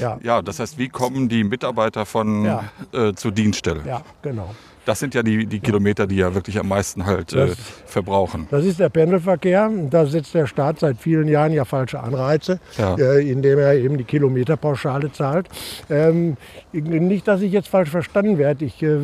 [0.01, 0.19] Ja.
[0.23, 2.63] ja, das heißt, wie kommen die Mitarbeiter von Ja.
[2.93, 3.81] äh, zur Dienststelle?
[3.85, 4.53] Ja, genau.
[4.85, 8.47] Das sind ja die, die Kilometer, die ja wirklich am meisten halt äh, Das- verbrauchen.
[8.49, 9.69] Das ist der Pendelverkehr.
[9.89, 12.95] Da setzt der Staat seit vielen Jahren ja falsche Anreize, Ja.
[12.95, 15.47] äh, indem er eben die Kilometerpauschale zahlt.
[15.89, 16.37] Ähm,
[16.73, 18.65] nicht, dass ich jetzt falsch verstanden werde.
[18.65, 18.97] Ich äh,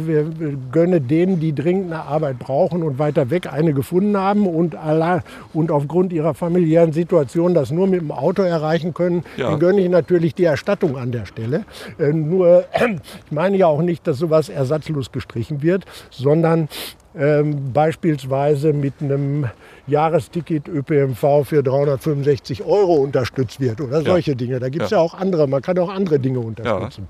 [0.71, 5.21] gönne denen, die dringend eine Arbeit brauchen und weiter weg eine gefunden haben und, allein,
[5.53, 9.51] und aufgrund ihrer familiären Situation das nur mit dem Auto erreichen können, Ja.
[9.51, 11.65] den gönne ich natürlich die Erstattung an der Stelle.
[11.99, 12.65] Äh, nur,
[13.25, 15.66] ich meine ja auch nicht, dass sowas ersatzlos gestrichen wird,
[16.09, 16.69] sondern
[17.17, 19.45] ähm, beispielsweise mit einem
[19.87, 24.59] Jahresticket ÖPNV für 365 Euro unterstützt wird oder solche Dinge.
[24.59, 24.97] Da gibt es Ja.
[24.97, 25.03] ja.
[25.03, 27.07] auch andere, man kann auch andere Dinge unterstützen.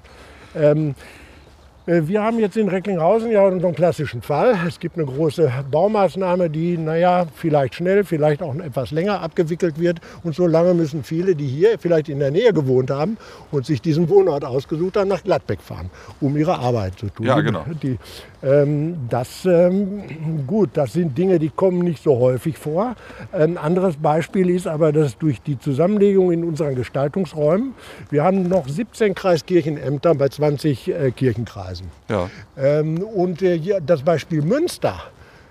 [0.55, 0.93] Ähm, äh,
[1.87, 4.57] wir haben jetzt in Recklinghausen ja unseren klassischen Fall.
[4.67, 10.01] Es gibt eine große Baumaßnahme, die, naja, vielleicht schnell, vielleicht auch etwas länger abgewickelt wird.
[10.23, 13.17] Und so lange müssen viele, die hier vielleicht in der Nähe gewohnt haben
[13.51, 17.25] und sich diesen Wohnort ausgesucht haben, nach Gladbeck fahren, um ihre Arbeit zu tun.
[17.25, 17.65] Ja, genau.
[17.81, 17.97] Die,
[18.43, 20.03] ähm, das, ähm,
[20.45, 22.95] gut, das sind Dinge, die kommen nicht so häufig vor.
[23.31, 27.73] Ein anderes Beispiel ist aber, dass durch die Zusammenlegung in unseren Gestaltungsräumen,
[28.09, 31.76] wir haben noch 17 Kreiskirchenämter bei 20 äh, Kirchenkreisen.
[32.09, 32.29] Ja.
[32.57, 35.01] Ähm, und äh, das Beispiel Münster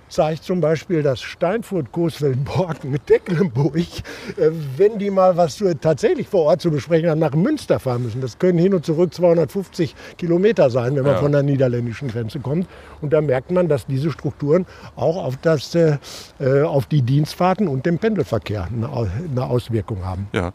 [0.09, 6.29] zeigt zum Beispiel, dass Steinfurt, Coesfeld, Borken mit Tecklenburg, äh, wenn die mal was tatsächlich
[6.29, 8.21] vor Ort zu besprechen haben, nach Münster fahren müssen.
[8.21, 11.19] Das können hin und zurück 250 Kilometer sein, wenn man Ja.
[11.19, 12.67] von der niederländischen Grenze kommt.
[13.01, 15.99] Und da merkt man, dass diese Strukturen auch auf, das, äh,
[16.41, 20.29] äh, auf die Dienstfahrten und den Pendelverkehr eine, Au- eine Auswirkung haben.
[20.33, 20.53] Ja.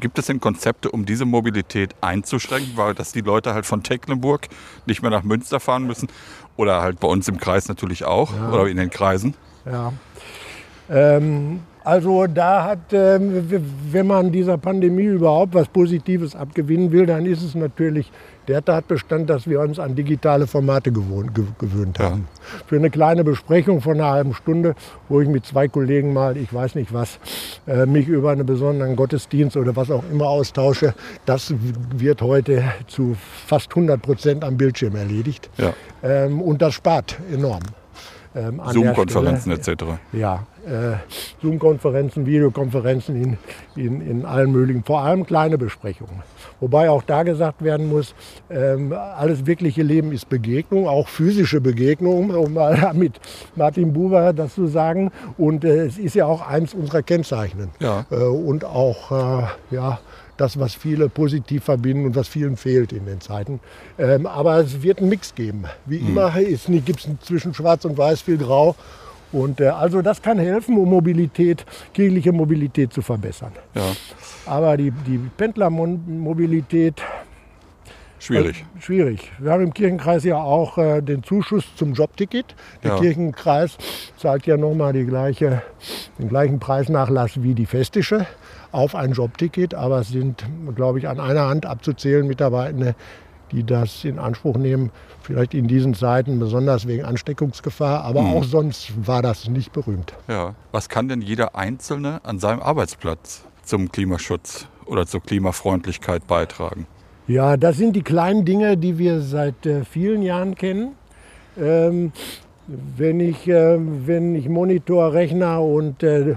[0.00, 4.48] Gibt es denn Konzepte, um diese Mobilität einzuschränken, weil dass die Leute halt von Tecklenburg
[4.86, 6.08] nicht mehr nach Münster fahren müssen
[6.56, 9.34] oder halt bei uns im Kreis natürlich auch oder in den Kreisen?
[9.64, 9.92] Ja.
[10.90, 13.60] Ähm, also da hat, w-
[13.90, 18.10] wenn man dieser Pandemie überhaupt was Positives abgewinnen will, dann ist es natürlich
[18.50, 22.10] der Tatbestand, dass wir uns an digitale Formate gewohnt, ge gewöhnt Ja.
[22.10, 22.28] haben.
[22.66, 24.74] Für eine kleine Besprechung von einer halben Stunde,
[25.08, 27.18] wo ich mit zwei Kollegen mal, ich weiß nicht was,
[27.66, 30.94] äh, mich über einen besonderen Gottesdienst oder was auch immer austausche,
[31.26, 31.54] das
[31.96, 35.48] wird heute zu fast 100 Prozent am Bildschirm erledigt.
[35.56, 35.72] Ja.
[36.02, 37.62] Ähm, und das spart enorm.
[38.34, 39.84] Ähm, Zoom-Konferenzen etc.
[40.12, 40.96] Ja, äh,
[41.42, 43.38] Zoom-Konferenzen, Videokonferenzen in,
[43.74, 46.22] in, in allen möglichen, vor allem kleine Besprechungen.
[46.60, 48.14] Wobei auch da gesagt werden muss,
[48.50, 53.20] ähm, alles wirkliche Leben ist Begegnung, auch physische Begegnung, um mal mit
[53.56, 55.10] Martin Buber das zu sagen.
[55.36, 57.70] Und äh, es ist ja auch eins unserer Kennzeichen.
[57.80, 58.04] Ja.
[58.10, 59.98] Äh, und auch äh, ja,
[60.40, 63.60] das, was viele positiv verbinden und was vielen fehlt in den Zeiten.
[63.98, 65.64] Ähm, aber es wird einen Mix geben.
[65.86, 68.74] Wie immer gibt es zwischen Schwarz und Weiß viel Grau.
[69.32, 73.52] Und äh, also das kann helfen, um Mobilität, kirchliche Mobilität zu verbessern.
[73.74, 73.82] Ja.
[74.46, 77.00] Aber die, die Pendlermobilität
[78.18, 78.64] Schwierig.
[78.76, 79.30] äh, schwierig.
[79.38, 82.54] Wir haben im Kirchenkreis ja auch äh, den Zuschuss zum Jobticket.
[82.82, 82.98] Der Ja.
[82.98, 83.78] Kirchenkreis
[84.16, 85.62] zahlt ja nochmal die gleiche,
[86.18, 88.26] den gleichen Preisnachlass wie die Festische
[88.72, 89.74] auf ein Jobticket.
[89.74, 92.94] Aber es sind, glaube ich, an einer Hand abzuzählen Mitarbeitende,
[93.52, 94.90] die das in Anspruch nehmen.
[95.22, 98.04] Vielleicht in diesen Zeiten, besonders wegen Ansteckungsgefahr.
[98.04, 98.32] Aber Mhm.
[98.34, 100.12] auch sonst war das nicht berühmt.
[100.28, 100.54] Ja.
[100.72, 106.86] Was kann denn jeder Einzelne an seinem Arbeitsplatz zum Klimaschutz oder zur Klimafreundlichkeit beitragen?
[107.26, 110.92] Ja, das sind die kleinen Dinge, die wir seit äh, vielen Jahren kennen.
[111.60, 112.12] Ähm,
[112.66, 116.34] wenn, ich, äh, wenn ich Monitor, Rechner und, äh,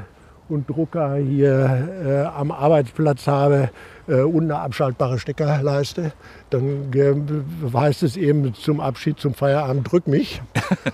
[0.53, 3.71] und Drucker hier äh, am Arbeitsplatz habe
[4.07, 6.13] äh, und eine abschaltbare Steckerleiste,
[6.53, 10.41] dann heißt es eben zum Abschied, zum Feierabend, drück mich.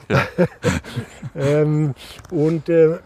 [1.35, 1.93] ähm,
[2.31, 2.97] und äh,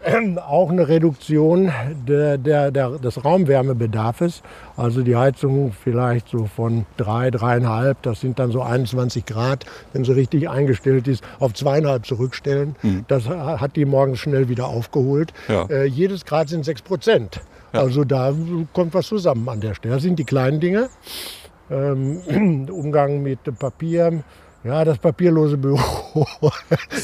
[0.46, 1.72] auch eine Reduktion
[2.06, 4.42] der, der, der, des Raumwärmebedarfs.
[4.76, 10.04] Also die Heizung vielleicht so von drei, dreieinhalb, das sind dann so 21 Grad, wenn
[10.04, 12.76] sie richtig eingestellt ist, auf zweieinhalb zurückstellen.
[12.82, 13.04] Mhm.
[13.08, 15.32] Das hat die morgens schnell wieder aufgeholt.
[15.48, 15.66] Ja.
[15.66, 17.40] Äh, jedes Grad sind sechs Prozent.
[17.72, 17.80] Ja.
[17.80, 18.32] Also da
[18.72, 19.94] kommt was zusammen an der Stelle.
[19.94, 20.88] Das sind die kleinen Dinge
[21.74, 24.22] ähm, Umgang mit Papier.
[24.64, 25.78] Ja, das papierlose Büro.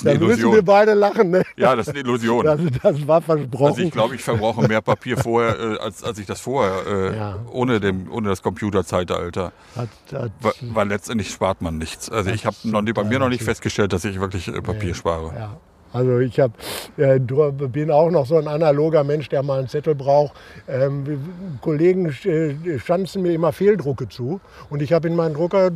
[0.03, 1.31] da müssen wir beide lachen.
[1.31, 1.43] Ne?
[1.59, 2.43] Ja, das ist eine Illusion.
[2.43, 3.67] Das, das war versprochen.
[3.67, 7.17] Also ich glaube, ich verbrauche mehr Papier vorher, äh, als, als ich das vorher, äh,
[7.17, 7.39] ja.
[7.53, 9.53] ohne, dem, ohne das Computerzeitalter.
[9.77, 12.09] Hat, hat, weil, weil, letztendlich spart man nichts.
[12.09, 12.57] Also ich habe
[12.95, 14.95] bei mir noch nicht festgestellt, dass ich wirklich äh, Papier nee.
[14.95, 15.33] spare.
[15.37, 15.57] Ja.
[15.93, 16.53] Also ich hab,
[16.97, 20.35] äh, bin auch noch so ein analoger Mensch, der mal einen Zettel braucht.
[20.69, 25.71] Ähm, Kollegen äh, schanzen mir immer Fehldrucke zu und ich habe in meinen Drucker, äh,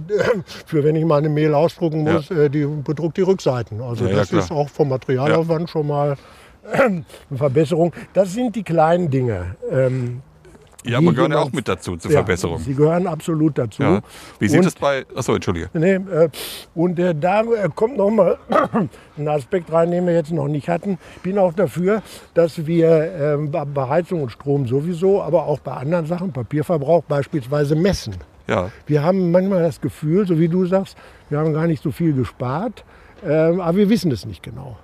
[0.66, 2.42] für wenn ich mal eine Mail ausdrucken muss, ja.
[2.42, 3.80] äh, die bedruckt die Rückseiten.
[3.80, 6.16] Also ja, das ja, ist auch vom Materialaufwand schon mal
[6.72, 7.92] eine Verbesserung.
[8.12, 9.56] Das sind die kleinen Dinge.
[9.70, 10.22] Ähm,
[10.84, 12.58] ja, aber gehören ja auch mit dazu zur ja, Verbesserung.
[12.58, 13.82] Sie gehören absolut dazu.
[13.82, 14.00] Ja.
[14.38, 15.04] Wie sieht es bei.
[15.14, 15.70] Achso, entschuldige.
[15.72, 16.28] Nee, äh,
[16.74, 17.42] und äh, da
[17.74, 18.38] kommt noch mal
[19.16, 20.98] ein Aspekt rein, den wir jetzt noch nicht hatten.
[21.16, 22.02] Ich bin auch dafür,
[22.34, 27.74] dass wir äh, bei Heizung und Strom sowieso, aber auch bei anderen Sachen, Papierverbrauch beispielsweise
[27.74, 28.16] messen.
[28.46, 28.70] Ja.
[28.86, 30.96] Wir haben manchmal das Gefühl, so wie du sagst,
[31.30, 32.84] wir haben gar nicht so viel gespart,
[33.24, 34.76] ähm, aber wir wissen es nicht genau.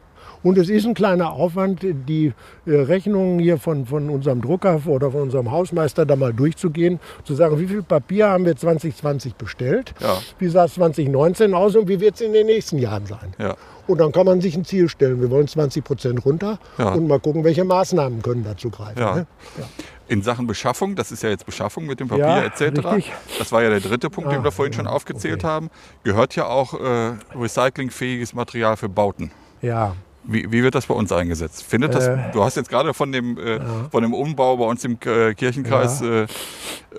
[0.42, 2.32] Und es ist ein kleiner Aufwand, die
[2.66, 7.34] äh, Rechnungen hier von, von unserem Drucker oder von unserem Hausmeister da mal durchzugehen, zu
[7.34, 10.18] sagen, wie viel Papier haben wir 2020 bestellt, ja.
[10.38, 13.34] wie sah es 2019 aus und wie wird es in den nächsten Jahren sein.
[13.38, 13.54] Ja.
[13.86, 15.20] Und dann kann man sich ein Ziel stellen.
[15.20, 16.92] Wir wollen 20 Prozent runter ja.
[16.92, 19.00] und mal gucken, welche Maßnahmen können dazu greifen.
[19.00, 19.14] Ja.
[19.16, 19.26] Ne?
[19.58, 19.64] Ja.
[20.06, 22.84] In Sachen Beschaffung, das ist ja jetzt Beschaffung mit dem Papier etc.
[22.84, 23.12] Richtig.
[23.38, 25.46] Das war ja der dritte Punkt, den wir vorhin schon aufgezählt okay.
[25.46, 25.70] haben.
[26.02, 29.30] Gehört ja auch äh, recyclingfähiges Material für Bauten.
[29.62, 29.94] Ja.
[30.24, 31.62] Wie, wie, wird das bei uns eingesetzt?
[31.62, 33.60] Findet das, äh, du hast jetzt gerade von dem, äh, ja.
[33.90, 36.22] von dem Umbau bei uns im äh, Kirchenkreis ja.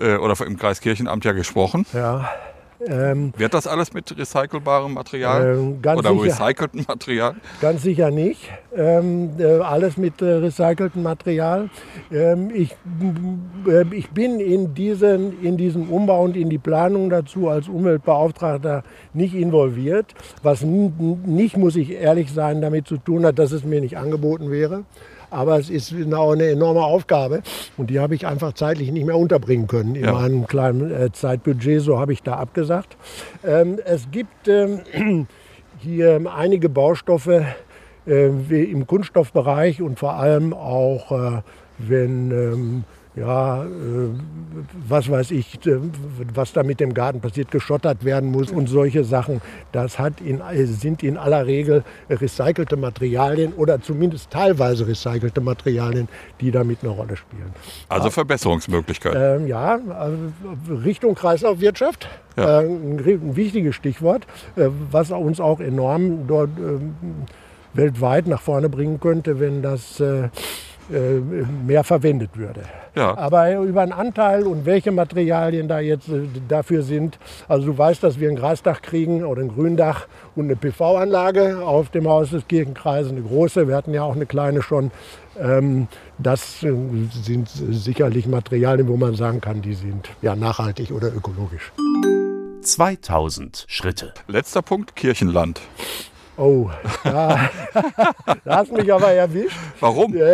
[0.00, 1.86] Äh, äh, oder im Kreis Kirchenamt ja gesprochen.
[1.92, 2.28] Ja.
[2.86, 7.36] Ähm, Wird das alles mit recycelbarem Material ähm, oder sicher, recyceltem Material?
[7.60, 8.50] Ganz sicher nicht.
[8.74, 11.70] Ähm, äh, alles mit äh, recyceltem Material.
[12.10, 12.74] Ähm, ich,
[13.68, 18.82] äh, ich bin in, diesen, in diesem Umbau und in die Planung dazu als Umweltbeauftragter
[19.12, 23.80] nicht involviert, was nicht, muss ich ehrlich sein, damit zu tun hat, dass es mir
[23.80, 24.84] nicht angeboten wäre.
[25.32, 27.42] Aber es ist auch eine enorme Aufgabe
[27.78, 30.12] und die habe ich einfach zeitlich nicht mehr unterbringen können in ja.
[30.12, 31.80] meinem kleinen äh, Zeitbudget.
[31.80, 32.96] So habe ich da abgesagt.
[33.42, 34.80] Ähm, es gibt ähm,
[35.78, 37.44] hier einige Baustoffe
[38.06, 41.42] äh, im Kunststoffbereich und vor allem auch, äh,
[41.78, 43.68] wenn ähm, ja, äh,
[44.88, 45.78] was weiß ich, äh,
[46.32, 49.42] was da mit dem Garten passiert, geschottert werden muss und solche Sachen.
[49.72, 56.08] Das hat in, sind in aller Regel recycelte Materialien oder zumindest teilweise recycelte Materialien,
[56.40, 57.52] die damit eine Rolle spielen.
[57.88, 59.44] Also Verbesserungsmöglichkeiten.
[59.44, 62.08] Äh, ja, äh, Richtung Kreislaufwirtschaft.
[62.36, 62.62] Ja.
[62.62, 66.94] Äh, ein, wichtiges Stichwort, äh, was uns auch enorm dort ähm,
[67.74, 70.28] weltweit nach vorne bringen könnte, wenn das äh,
[70.88, 72.62] mehr verwendet würde.
[72.94, 73.16] Ja.
[73.16, 77.18] Aber über einen Anteil und welche Materialien da jetzt äh, dafür sind,
[77.48, 81.88] also du weißt, dass wir ein Grasdach kriegen oder ein Gründach und eine PV-Anlage auf
[81.88, 84.90] dem Haus des Kirchenkreises, eine große, wir hatten ja auch eine kleine schon.
[85.40, 86.74] Ähm, das äh,
[87.10, 91.72] sind sicherlich Materialien, wo man sagen kann, die sind ja nachhaltig oder ökologisch.
[92.60, 94.12] 2000 Schritte.
[94.28, 95.60] Letzter Punkt, Kirchenland.
[96.36, 96.70] Oh,
[97.04, 97.50] da,
[98.44, 99.56] da hast mich aber erwischt.
[99.80, 100.14] Warum?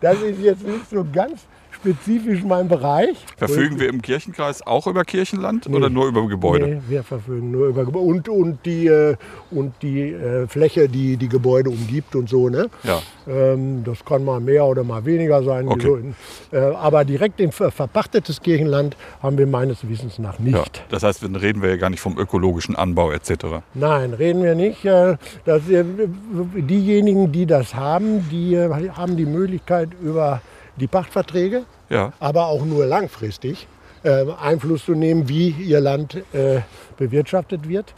[0.00, 1.40] Das ist jetzt nicht so ganz
[1.82, 3.16] spezifisch mein Bereich.
[3.36, 6.66] Verfügen wir im Kirchenkreis auch über Kirchenland nee, oder nur über Gebäude?
[6.66, 9.16] Nee, wir verfügen nur über Gebäude und, und die, äh,
[9.50, 12.48] und die äh, Fläche, die die Gebäude umgibt und so.
[12.48, 12.68] Ne?
[12.84, 13.02] Ja.
[13.26, 15.66] Ähm, das kann mal mehr oder mal weniger sein.
[15.66, 16.14] Okay.
[16.52, 20.54] Äh, aber direkt in verpachtetes Kirchenland haben wir meines Wissens nach nicht.
[20.54, 23.62] Ja, das heißt, dann reden wir ja gar nicht vom ökologischen Anbau etc.
[23.74, 24.84] Nein, reden wir nicht.
[24.84, 30.40] Das, diejenigen, die das haben, die haben die Möglichkeit über
[30.76, 32.12] die Pachtverträge, ja.
[32.20, 33.66] aber auch nur langfristig
[34.04, 36.60] äh, Einfluss zu nehmen, wie ihr Land äh,
[36.96, 37.94] bewirtschaftet wird.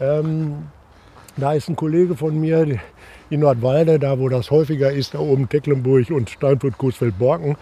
[0.00, 0.68] Ähm,
[1.36, 2.78] da ist ein Kollege von mir
[3.30, 7.56] in Nordwalde, da wo das häufiger ist, da oben Tecklenburg und Steinfurt, Coesfeld, Borken.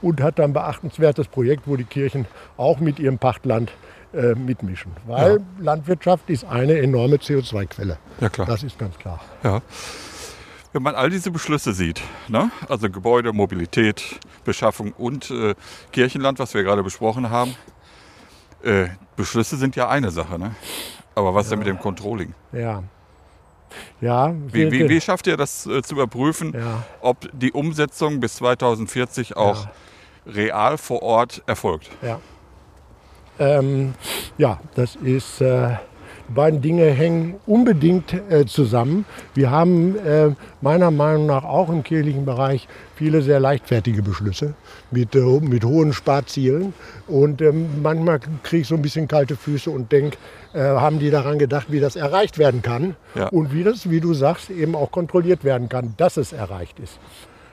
[0.00, 3.70] und hat dann ein beachtenswertes Projekt, wo die Kirchen auch mit ihrem Pachtland
[4.12, 4.92] äh, mitmischen.
[5.06, 5.64] Weil Ja.
[5.64, 7.98] Landwirtschaft ist eine enorme CO2-Quelle.
[8.20, 8.46] Ja, klar.
[8.46, 9.20] Das ist ganz klar.
[9.44, 9.62] Ja.
[10.72, 12.50] Wenn man all diese Beschlüsse sieht, ne?
[12.68, 15.54] also Gebäude, Mobilität, Beschaffung und äh,
[15.92, 17.54] Kirchenland, was wir gerade besprochen haben,
[18.62, 20.38] äh, Beschlüsse sind ja eine Sache.
[20.38, 20.54] Ne?
[21.14, 22.34] Aber was ist denn mit dem Controlling?
[22.52, 22.82] Ja.
[24.00, 26.84] Ja, Wie, wie, wie schafft ihr das äh, zu überprüfen, Ja.
[27.00, 29.66] ob die Umsetzung bis 2040 auch
[30.26, 31.90] real vor Ort erfolgt?
[32.02, 32.20] Ja.
[33.38, 33.94] Ähm,
[34.36, 35.76] ja, das ist, äh,
[36.28, 39.04] die beiden Dinge hängen unbedingt äh, zusammen.
[39.34, 40.30] Wir haben äh,
[40.60, 44.54] meiner Meinung nach auch im kirchlichen Bereich viele sehr leichtfertige Beschlüsse
[44.90, 46.72] mit, äh, mit hohen Sparzielen.
[47.06, 50.16] Und ähm, manchmal kriege ich so ein bisschen kalte Füße und denke,
[50.54, 53.28] äh, haben die daran gedacht, wie das erreicht werden kann Ja.
[53.28, 56.98] und wie das, wie du sagst, eben auch kontrolliert werden kann, dass es erreicht ist.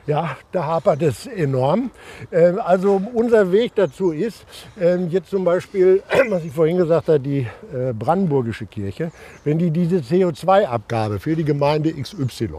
[0.09, 1.91] Ja, da hapert es enorm.
[2.31, 4.43] Ähm, Also unser Weg dazu ist,
[4.81, 9.11] ähm, jetzt zum Beispiel, was ich vorhin gesagt habe, die äh, Brandenburgische Kirche,
[9.43, 12.49] wenn die diese CO2-Abgabe für die Gemeinde XY,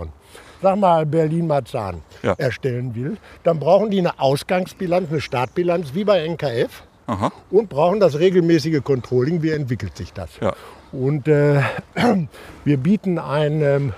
[0.62, 2.34] sag mal Berlin-Marzahn, Ja.
[2.38, 7.32] erstellen will, dann brauchen die eine Ausgangsbilanz, eine Startbilanz wie bei NKF Aha.
[7.50, 9.42] und brauchen das regelmäßige Controlling.
[9.42, 10.30] Wie entwickelt sich das?
[10.40, 10.54] Ja.
[10.92, 11.62] Und äh,
[12.64, 13.92] wir bieten ein ähm,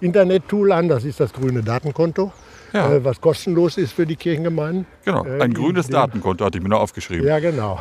[0.00, 2.32] Internet-Tool an, das ist das grüne Datenkonto,
[2.76, 2.92] Ja.
[2.92, 4.86] äh, was kostenlos ist für die Kirchengemeinden.
[5.04, 7.26] Genau, Äh, ein die- grünes Datenkonto hatte ich mir noch aufgeschrieben.
[7.26, 7.80] Ja, genau.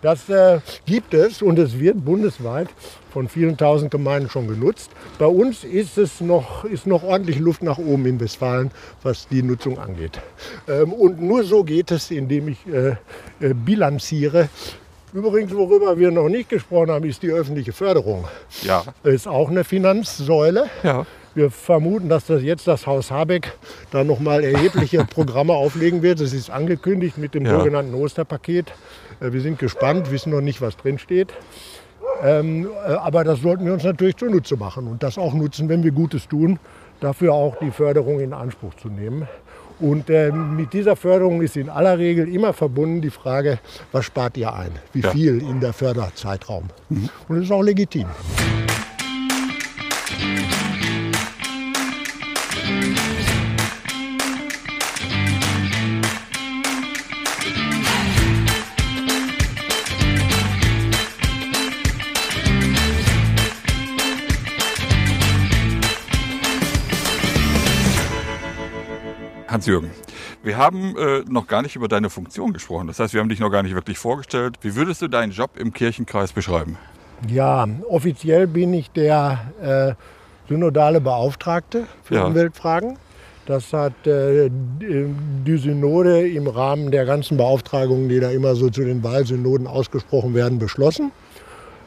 [0.00, 2.68] Das äh, gibt es und es wird bundesweit
[3.12, 4.90] von vielen tausend Gemeinden schon genutzt.
[5.18, 8.70] Bei uns ist es noch, ist noch ordentlich Luft nach oben in Westfalen,
[9.02, 10.20] was die Nutzung angeht.
[10.68, 12.90] Ähm, und nur so geht es, indem ich äh,
[13.40, 14.48] äh, bilanziere.
[15.12, 18.24] Übrigens, worüber wir noch nicht gesprochen haben, ist die öffentliche Förderung.
[18.62, 18.84] Ja.
[19.02, 20.66] Ist auch eine Finanzsäule.
[20.84, 21.06] Ja.
[21.38, 23.52] Wir vermuten, dass das jetzt das Haus Habeck
[23.92, 26.18] da nochmal erhebliche Programme auflegen wird.
[26.20, 27.56] Es ist angekündigt mit dem Ja.
[27.56, 28.72] sogenannten Osterpaket.
[29.20, 31.28] Äh, Wir sind gespannt, wissen noch nicht, was drin steht.
[32.24, 35.84] Ähm, äh, aber das sollten wir uns natürlich zunutze machen und das auch nutzen, wenn
[35.84, 36.58] wir Gutes tun,
[36.98, 39.28] dafür auch die Förderung in Anspruch zu nehmen.
[39.78, 43.60] Und ähm, mit dieser Förderung ist in aller Regel immer verbunden die Frage,
[43.92, 44.72] was spart ihr ein?
[44.92, 46.64] Wie viel in der Förderzeitraum?
[46.90, 48.06] Und das ist auch legitim.
[69.58, 69.90] Hans-Jürgen,
[70.44, 72.86] wir haben äh, noch gar nicht über deine Funktion gesprochen.
[72.86, 74.54] Das heißt, wir haben dich noch gar nicht wirklich vorgestellt.
[74.62, 76.78] Wie würdest du deinen Job im Kirchenkreis beschreiben?
[77.28, 82.26] Ja, offiziell bin ich der äh, synodale Beauftragte für Ja.
[82.26, 82.98] Umweltfragen.
[83.46, 88.84] Das hat äh, die Synode im Rahmen der ganzen Beauftragungen, die da immer so zu
[88.84, 91.10] den Wahlsynoden ausgesprochen werden, beschlossen.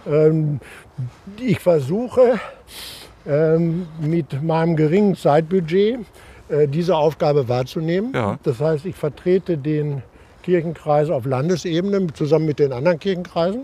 [0.06, 0.60] Ähm,
[1.40, 2.38] ich versuche
[3.26, 6.00] ähm, mit meinem geringen Zeitbudget
[6.68, 8.12] diese Aufgabe wahrzunehmen.
[8.14, 8.38] Ja.
[8.44, 10.04] Das heißt, ich vertrete den
[10.44, 13.62] Kirchenkreis auf Landesebene zusammen mit den anderen Kirchenkreisen.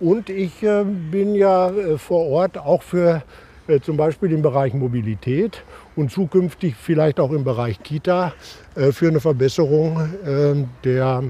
[0.00, 3.22] Und ich äh, bin ja äh, vor Ort auch für
[3.66, 5.64] äh, zum Beispiel den Bereich Mobilität
[5.96, 8.32] und zukünftig vielleicht auch im Bereich Kita
[8.76, 10.54] äh, für eine Verbesserung äh,
[10.84, 11.24] der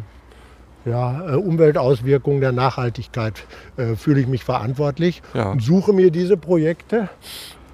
[0.84, 3.42] ja, äh, Umweltauswirkungen, der Nachhaltigkeit
[3.78, 5.50] äh, fühle ich mich verantwortlich Ja.
[5.50, 7.08] und suche mir diese Projekte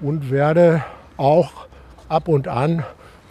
[0.01, 0.83] und werde
[1.17, 1.51] auch
[2.09, 2.83] ab und an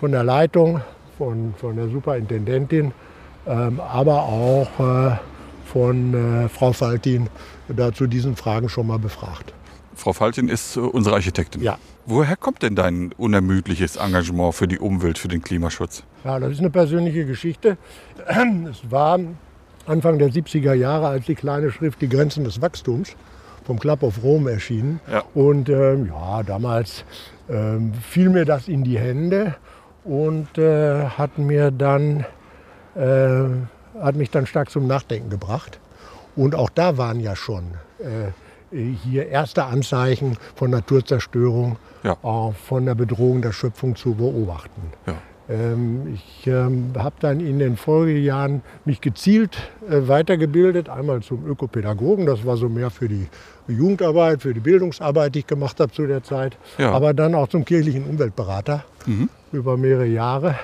[0.04, 0.82] von der Leitung,
[1.16, 2.92] von, von der Superintendentin,
[3.46, 5.16] ähm, aber auch äh,
[5.64, 7.30] von äh, Frau Faltin
[7.68, 9.54] da zu diesen Fragen schon mal befragt.
[9.94, 11.62] Frau Faltin ist äh, unsere Architektin.
[11.62, 11.78] Ja.
[12.04, 16.02] Woher kommt denn dein unermüdliches Engagement für die Umwelt, für den Klimaschutz?
[16.22, 17.78] Ja, das ist eine persönliche Geschichte.
[18.70, 19.18] Es war
[19.86, 23.16] Anfang der 70er Jahre, als die kleine Schrift Die Grenzen des Wachstums
[23.64, 25.00] vom Club of Rome erschien.
[25.10, 25.22] Ja.
[25.32, 27.06] Und ähm, ja, damals
[27.48, 29.54] ähm, fiel mir das in die Hände
[30.04, 32.24] und äh, hat mir dann
[32.94, 33.44] äh,
[34.00, 35.78] hat mich dann stark zum Nachdenken gebracht.
[36.36, 38.30] Und auch da waren ja schon äh,
[39.04, 42.16] hier erste Anzeichen von Naturzerstörung, Ja.
[42.66, 44.92] von der Bedrohung der Schöpfung zu beobachten.
[45.06, 45.14] Ja.
[45.48, 52.24] Ähm, ich ähm, habe dann in den Folgejahren mich gezielt äh, weitergebildet, einmal zum Ökopädagogen,
[52.26, 53.26] das war so mehr für die
[53.68, 56.92] Jugendarbeit, für die Bildungsarbeit, die ich gemacht habe zu der Zeit, Ja.
[56.92, 58.84] aber dann auch zum kirchlichen Umweltberater
[59.52, 60.54] über mehrere Jahre.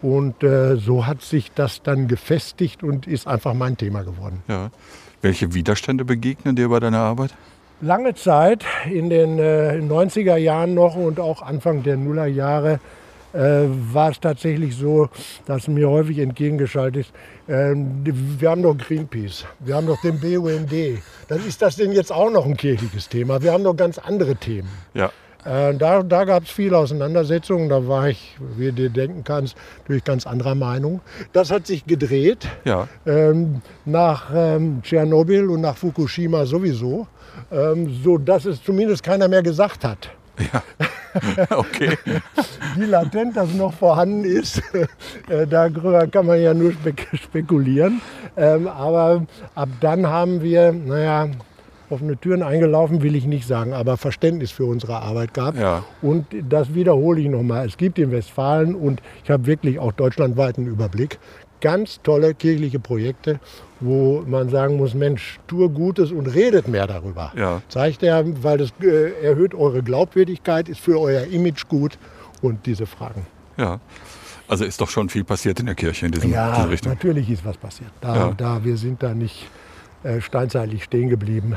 [0.00, 4.42] Und äh, so hat sich das dann gefestigt und ist einfach mein Thema geworden.
[4.48, 4.70] Ja.
[5.22, 7.34] Welche Widerstände begegnen dir bei deiner Arbeit?
[7.80, 12.80] Lange Zeit, in den äh, 90er Jahren noch und auch Anfang der Nullerjahre,
[13.34, 15.08] äh, war es tatsächlich so,
[15.46, 17.12] dass mir häufig entgegengeschaltet ist,
[17.48, 20.72] äh, wir haben doch Greenpeace, wir haben doch den BUND.
[21.28, 23.42] Dann ist das denn jetzt auch noch ein kirchliches Thema.
[23.42, 24.68] Wir haben doch ganz andere Themen.
[24.94, 25.10] Ja.
[25.44, 27.68] Äh, da da gab es viele Auseinandersetzungen.
[27.68, 29.56] Da war ich, wie du denken kannst,
[29.86, 31.00] durch ganz anderer Meinung.
[31.32, 32.48] Das hat sich gedreht.
[32.64, 32.88] Ja.
[33.06, 37.06] Ähm, nach ähm, Tschernobyl und nach Fukushima sowieso.
[37.52, 40.10] Ähm, so dass es zumindest keiner mehr gesagt hat.
[40.38, 40.62] Ja.
[41.50, 41.96] Okay.
[42.76, 44.60] Wie latent das noch vorhanden ist,
[45.28, 48.00] äh, darüber kann man ja nur spek spekulieren.
[48.36, 49.24] Ähm, aber
[49.54, 51.28] ab dann haben wir, naja,
[51.88, 55.58] offene Türen eingelaufen, will ich nicht sagen, aber Verständnis für unsere Arbeit gehabt.
[55.58, 55.84] Ja.
[56.02, 57.66] Und das wiederhole ich nochmal.
[57.66, 61.18] Es gibt in Westfalen und ich habe wirklich auch deutschlandweiten Überblick,
[61.60, 63.38] ganz tolle kirchliche Projekte,
[63.84, 67.32] wo man sagen muss, Mensch, tue Gutes und redet mehr darüber.
[67.36, 67.60] Ja.
[67.68, 71.98] Zeigt er, weil das äh, erhöht eure Glaubwürdigkeit, ist für euer Image gut
[72.42, 73.26] und diese Fragen.
[73.56, 73.80] Ja.
[74.48, 76.92] Also ist doch schon viel passiert in der Kirche in diesem, Ja, diese Richtung.
[76.92, 77.90] natürlich ist was passiert.
[78.00, 78.34] Da, Ja.
[78.36, 79.48] da wir sind da nicht
[80.02, 81.56] äh, steinzeitlich stehen geblieben.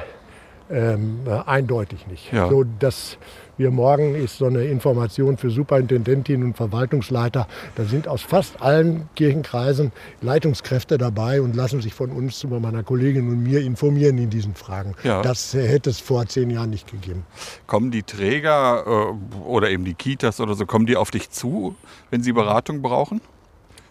[0.69, 2.31] Ähm, äh, eindeutig nicht.
[2.33, 2.49] Ja.
[2.49, 3.17] So, dass
[3.57, 7.47] wir morgen ist so eine Information für Superintendentinnen und Verwaltungsleiter.
[7.75, 9.91] Da sind aus fast allen Kirchenkreisen
[10.21, 14.53] Leitungskräfte dabei und lassen sich von uns, über meiner Kollegin und mir informieren in diesen
[14.55, 14.93] Fragen.
[15.03, 15.21] Ja.
[15.21, 17.25] Das hätte es vor zehn Jahren nicht gegeben.
[17.65, 21.75] Kommen die Träger äh, oder eben die Kitas oder so, kommen die auf dich zu,
[22.11, 23.21] wenn sie Beratung brauchen?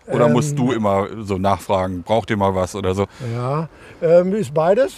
[0.07, 0.57] Oder musst Ähm.
[0.57, 3.07] du immer so nachfragen, braucht ihr mal was oder so?
[3.35, 3.69] Ja,
[4.01, 4.95] ähm, ist beides.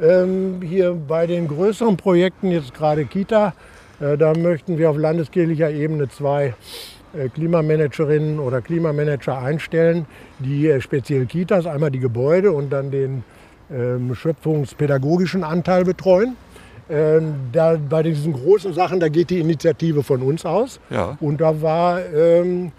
[0.00, 3.52] Ähm, hier bei den größeren Projekten, jetzt gerade Kita,
[4.00, 6.54] da möchten wir auf landeskirchlicher Ebene zwei
[7.12, 10.06] äh, Klimamanagerinnen oder Klimamanager einstellen,
[10.38, 13.24] die äh, speziell Kitas, einmal die Gebäude und dann den
[13.72, 16.36] ähm, schöpfungspädagogischen Anteil betreuen.
[16.88, 20.80] Ähm, da, bei diesen großen Sachen, da geht die Initiative von uns aus.
[20.90, 21.16] Ja.
[21.20, 22.72] Und da war ähm,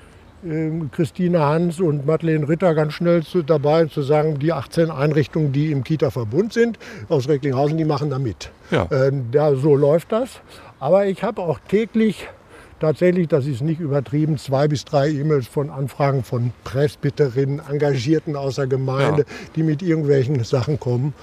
[0.46, 5.52] ähm, Christine Hans und Madeleine Ritter ganz schnell zu, dabei zu sagen, die 18 Einrichtungen,
[5.52, 8.52] die im Kita-Verbund sind, aus Recklinghausen, die machen da mit.
[8.70, 8.88] Ja.
[8.92, 10.42] Ähm, da, so läuft das.
[10.82, 12.28] Aber ich habe auch täglich
[12.80, 18.56] tatsächlich, das ist nicht übertrieben, zwei bis drei E-Mails von Anfragen von Presbyterinnen, Engagierten aus
[18.56, 19.36] der Gemeinde, Ja.
[19.56, 21.14] die mit irgendwelchen Sachen kommen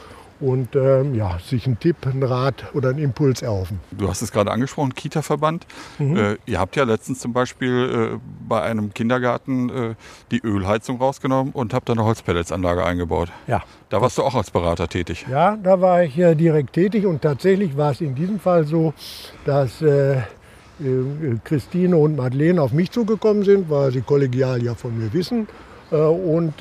[0.41, 3.81] und ähm, ja, sich einen Tipp, einen Rat oder einen Impuls erhoffen.
[3.91, 5.67] Du hast es gerade angesprochen, Kita-Verband.
[5.99, 6.17] Mhm.
[6.17, 8.19] Äh, ihr habt ja letztens zum Beispiel äh,
[8.49, 9.95] bei einem Kindergarten äh,
[10.31, 13.31] die Ölheizung rausgenommen und habt da eine Holzpelletsanlage eingebaut.
[13.47, 13.63] Ja.
[13.89, 15.27] Da warst du auch als Berater tätig.
[15.31, 18.95] Ja, da war ich äh, direkt tätig und tatsächlich war es in diesem Fall so,
[19.45, 20.23] dass äh, äh,
[21.43, 25.49] Christine und Madeleine auf mich zugekommen sind, weil sie kollegial ja von mir wissen
[25.91, 26.61] äh, und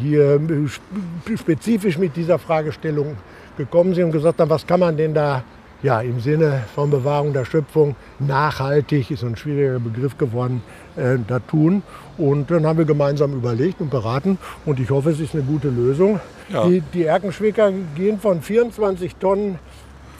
[0.00, 3.16] hier äh, sp- spezifisch mit dieser Fragestellung
[3.56, 5.42] gekommen sind und gesagt haben, was kann man denn da
[5.82, 10.62] ja, im Sinne von Bewahrung der Schöpfung nachhaltig, ist ein schwieriger Begriff geworden,
[10.96, 11.82] äh, da tun.
[12.16, 15.68] Und dann haben wir gemeinsam überlegt und beraten und ich hoffe, es ist eine gute
[15.68, 16.20] Lösung.
[16.48, 16.66] Ja.
[16.66, 19.58] Die, die Erkenschwicker gehen von 24 Tonnen,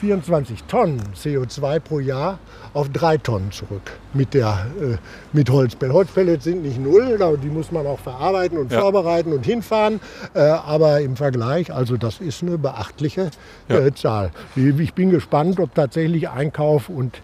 [0.05, 2.37] 24 Tonnen CO2 pro Jahr
[2.75, 3.81] auf drei Tonnen zurück
[4.13, 4.97] mit, der, äh,
[5.33, 5.95] mit Holzpellets.
[5.95, 8.81] Holzpellets sind nicht null, die muss man auch verarbeiten und Ja.
[8.81, 9.99] vorbereiten und hinfahren.
[10.35, 13.31] Äh, aber im Vergleich, also das ist eine beachtliche
[13.67, 13.79] Ja.
[13.79, 14.29] äh, Zahl.
[14.55, 17.19] Ich bin gespannt, ob tatsächlich Einkauf und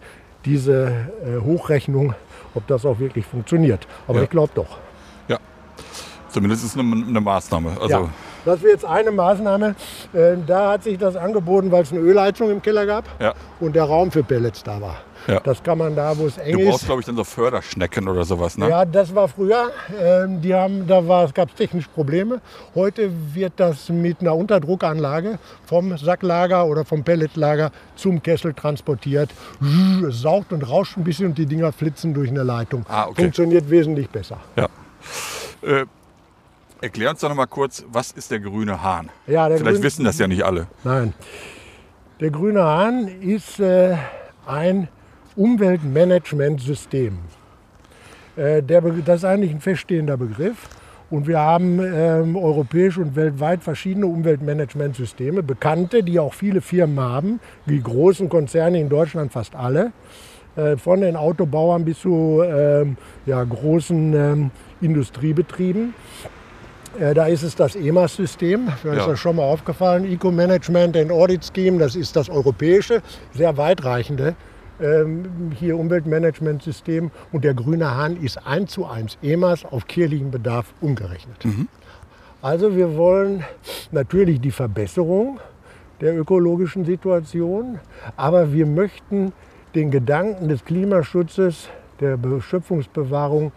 [0.45, 0.88] diese
[1.23, 2.15] äh, Hochrechnung,
[2.55, 3.86] ob das auch wirklich funktioniert.
[4.07, 4.23] Aber Ja.
[4.23, 4.79] ich glaube doch.
[5.27, 5.38] Ja.
[6.29, 7.77] Zumindest ist es eine, eine Maßnahme.
[7.79, 8.09] Also.
[8.46, 9.76] Das wäre jetzt eine Maßnahme.
[10.14, 13.34] Äh, da hat sich das angeboten, weil es eine Ölheizung im Keller gab Ja.
[13.60, 14.98] und der Raum für Pellets da war.
[15.28, 15.39] Ja.
[15.39, 16.86] Das kann man da, wo es eng du brauchst, ist.
[16.88, 18.68] glaube ich, dann so Förderschnecken oder sowas, ne?
[18.70, 19.70] Ja, das war früher.
[20.02, 21.00] Ähm, die haben, da
[21.32, 22.42] gab es technische Probleme.
[22.74, 29.30] Heute wird das mit einer Unterdruckanlage vom Sacklager oder vom Pelletlager zum Kessel transportiert.
[30.10, 32.84] Es saugt und rauscht ein bisschen und die Dinger flitzen durch eine Leitung.
[32.89, 33.22] Ah, okay.
[33.22, 34.38] Funktioniert wesentlich besser.
[34.56, 34.70] Ja.
[35.62, 35.86] Äh,
[36.82, 39.09] erklär uns doch noch mal kurz, was ist der grüne Hahn?
[39.27, 40.67] Ja, der Vielleicht grün- wissen das ja nicht alle.
[40.84, 41.13] Nein.
[42.19, 43.95] Der grüne Hahn ist äh,
[44.45, 44.88] ein
[45.36, 47.17] Umweltmanagementsystem.
[48.36, 50.67] Äh, der, das ist eigentlich ein feststehender Begriff.
[51.09, 57.41] Und wir haben ähm, europäisch und weltweit verschiedene Umweltmanagementsysteme, bekannte, die auch viele Firmen haben,
[57.65, 59.91] wie großen Konzerne in Deutschland fast alle,
[60.55, 65.93] äh, von den Autobauern bis zu ähm, ja, großen ähm, Industriebetrieben.
[67.00, 69.00] Äh, Da ist es das EMAS-System, mir Ja.
[69.00, 73.02] ist das schon mal aufgefallen, Eco-Management and Audit Scheme, das ist das europäische,
[73.34, 74.36] sehr weitreichende
[74.82, 80.74] ähm, hier Umweltmanagementsystem und der grüne Hahn ist eins zu eins EMAS auf kirchlichen Bedarf
[80.82, 81.46] umgerechnet.
[82.42, 83.44] Also wir wollen
[83.92, 85.39] natürlich die Verbesserung
[86.02, 87.80] der ökologischen Situation,
[88.18, 89.34] aber wir möchten
[89.76, 91.70] den Gedanken des Klimaschutzes,
[92.00, 93.52] der Schöpfungsbewahrung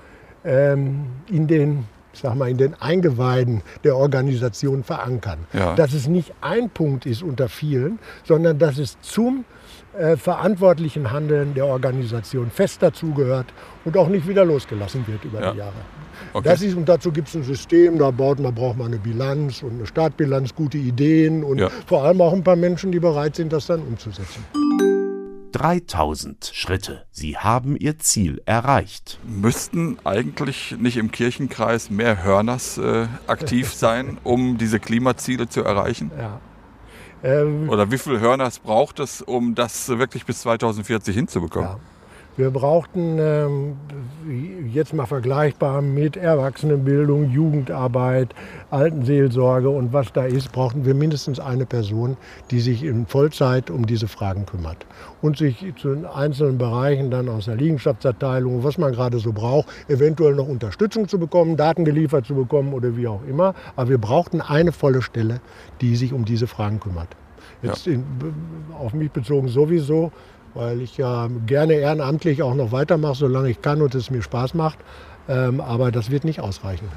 [0.44, 1.86] ähm, in den
[2.20, 5.40] sag mal, in den Eingeweiden der Organisation verankern.
[5.52, 5.74] Ja.
[5.74, 9.44] Dass es nicht ein Punkt ist unter vielen, sondern dass es zum
[9.98, 13.46] äh, verantwortlichen Handeln der Organisation fest dazugehört
[13.84, 15.52] und auch nicht wieder losgelassen wird über ja.
[15.52, 15.72] die Jahre.
[16.32, 16.48] Okay.
[16.48, 19.62] Das ist, und dazu gibt es ein System, da baut man, braucht man eine Bilanz
[19.62, 21.68] und eine Startbilanz, gute Ideen und ja.
[21.86, 24.44] vor allem auch ein paar Menschen, die bereit sind, das dann umzusetzen.
[25.54, 27.06] 3000 Schritte.
[27.12, 29.20] Sie haben ihr Ziel erreicht.
[29.24, 36.10] Müssten eigentlich nicht im Kirchenkreis mehr Hörners äh, aktiv sein, um diese Klimaziele zu erreichen?
[36.18, 36.40] Ja.
[37.22, 41.70] Ähm, Oder wie viel Hörners braucht es, um das wirklich bis 2040 hinzubekommen?
[41.70, 41.80] Ja.
[42.36, 43.76] Wir brauchten ähm,
[44.72, 48.34] jetzt mal vergleichbar mit Erwachsenenbildung, Jugendarbeit,
[48.72, 52.16] Altenseelsorge und was da ist, brauchten wir mindestens eine Person,
[52.50, 54.84] die sich in Vollzeit um diese Fragen kümmert
[55.22, 59.68] und sich zu den einzelnen Bereichen dann aus der Liegenschaftsabteilung, was man gerade so braucht,
[59.86, 63.54] eventuell noch Unterstützung zu bekommen, Daten geliefert zu bekommen oder wie auch immer.
[63.76, 65.40] Aber wir brauchten eine volle Stelle,
[65.80, 67.08] die sich um diese Fragen kümmert.
[67.62, 67.92] Jetzt ja.
[67.92, 68.04] in,
[68.76, 70.10] auf mich bezogen sowieso,
[70.54, 74.54] weil ich ja gerne ehrenamtlich auch noch weitermache, solange ich kann und es mir Spaß
[74.54, 74.78] macht.
[75.28, 76.88] Ähm, aber das wird nicht ausreichen.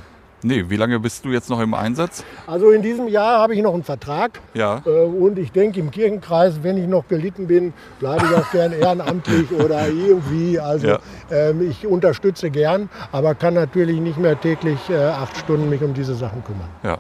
[0.44, 2.24] Nee, wie lange bist du jetzt noch im Einsatz?
[2.46, 4.40] Also in diesem Jahr habe ich noch einen Vertrag.
[4.54, 4.84] Ja.
[4.86, 8.72] Äh, und ich denke im Kirchenkreis, wenn ich noch gelitten bin, bleibe ich auch gern
[8.80, 10.60] ehrenamtlich oder irgendwie.
[10.60, 11.00] Also ja.
[11.32, 15.96] ähm, ich unterstütze gern, aber kann natürlich nicht mehr täglich äh, acht Stunden mich um
[15.96, 16.70] diese Sachen kümmern.
[16.84, 17.00] Ja.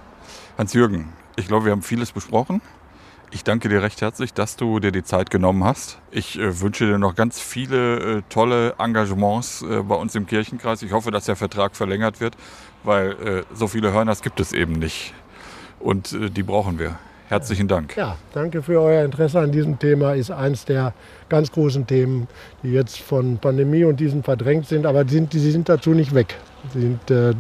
[0.57, 2.61] Hans-Jürgen, ich glaube, wir haben vieles besprochen.
[3.29, 5.99] Ich danke dir recht herzlich, dass du dir die Zeit genommen hast.
[6.11, 10.81] Ich äh, wünsche dir noch ganz viele äh, tolle Engagements äh, bei uns im Kirchenkreis.
[10.81, 12.35] Ich hoffe, dass der Vertrag verlängert wird,
[12.83, 15.13] weil so viele Hörners gibt es eben nicht.
[15.79, 16.97] Und die brauchen wir.
[17.27, 17.97] Herzlichen Dank.
[17.97, 20.13] Ja, danke für euer Interesse an diesem Thema.
[20.13, 20.93] Ist eines der
[21.27, 22.29] ganz großen Themen,
[22.63, 26.35] die jetzt von Pandemie und diesen verdrängt sind, aber sind, sie sind dazu nicht weg,
[26.71, 27.33] sind, äh,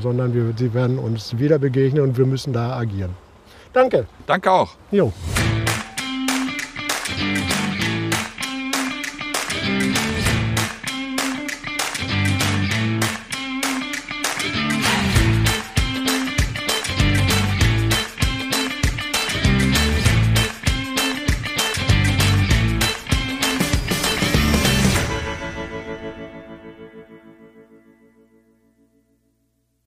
[0.00, 3.14] sondern wir, sie werden uns wieder begegnen und wir müssen da agieren.
[3.72, 4.06] Danke.
[4.26, 4.70] Danke auch.
[4.90, 5.12] Jo.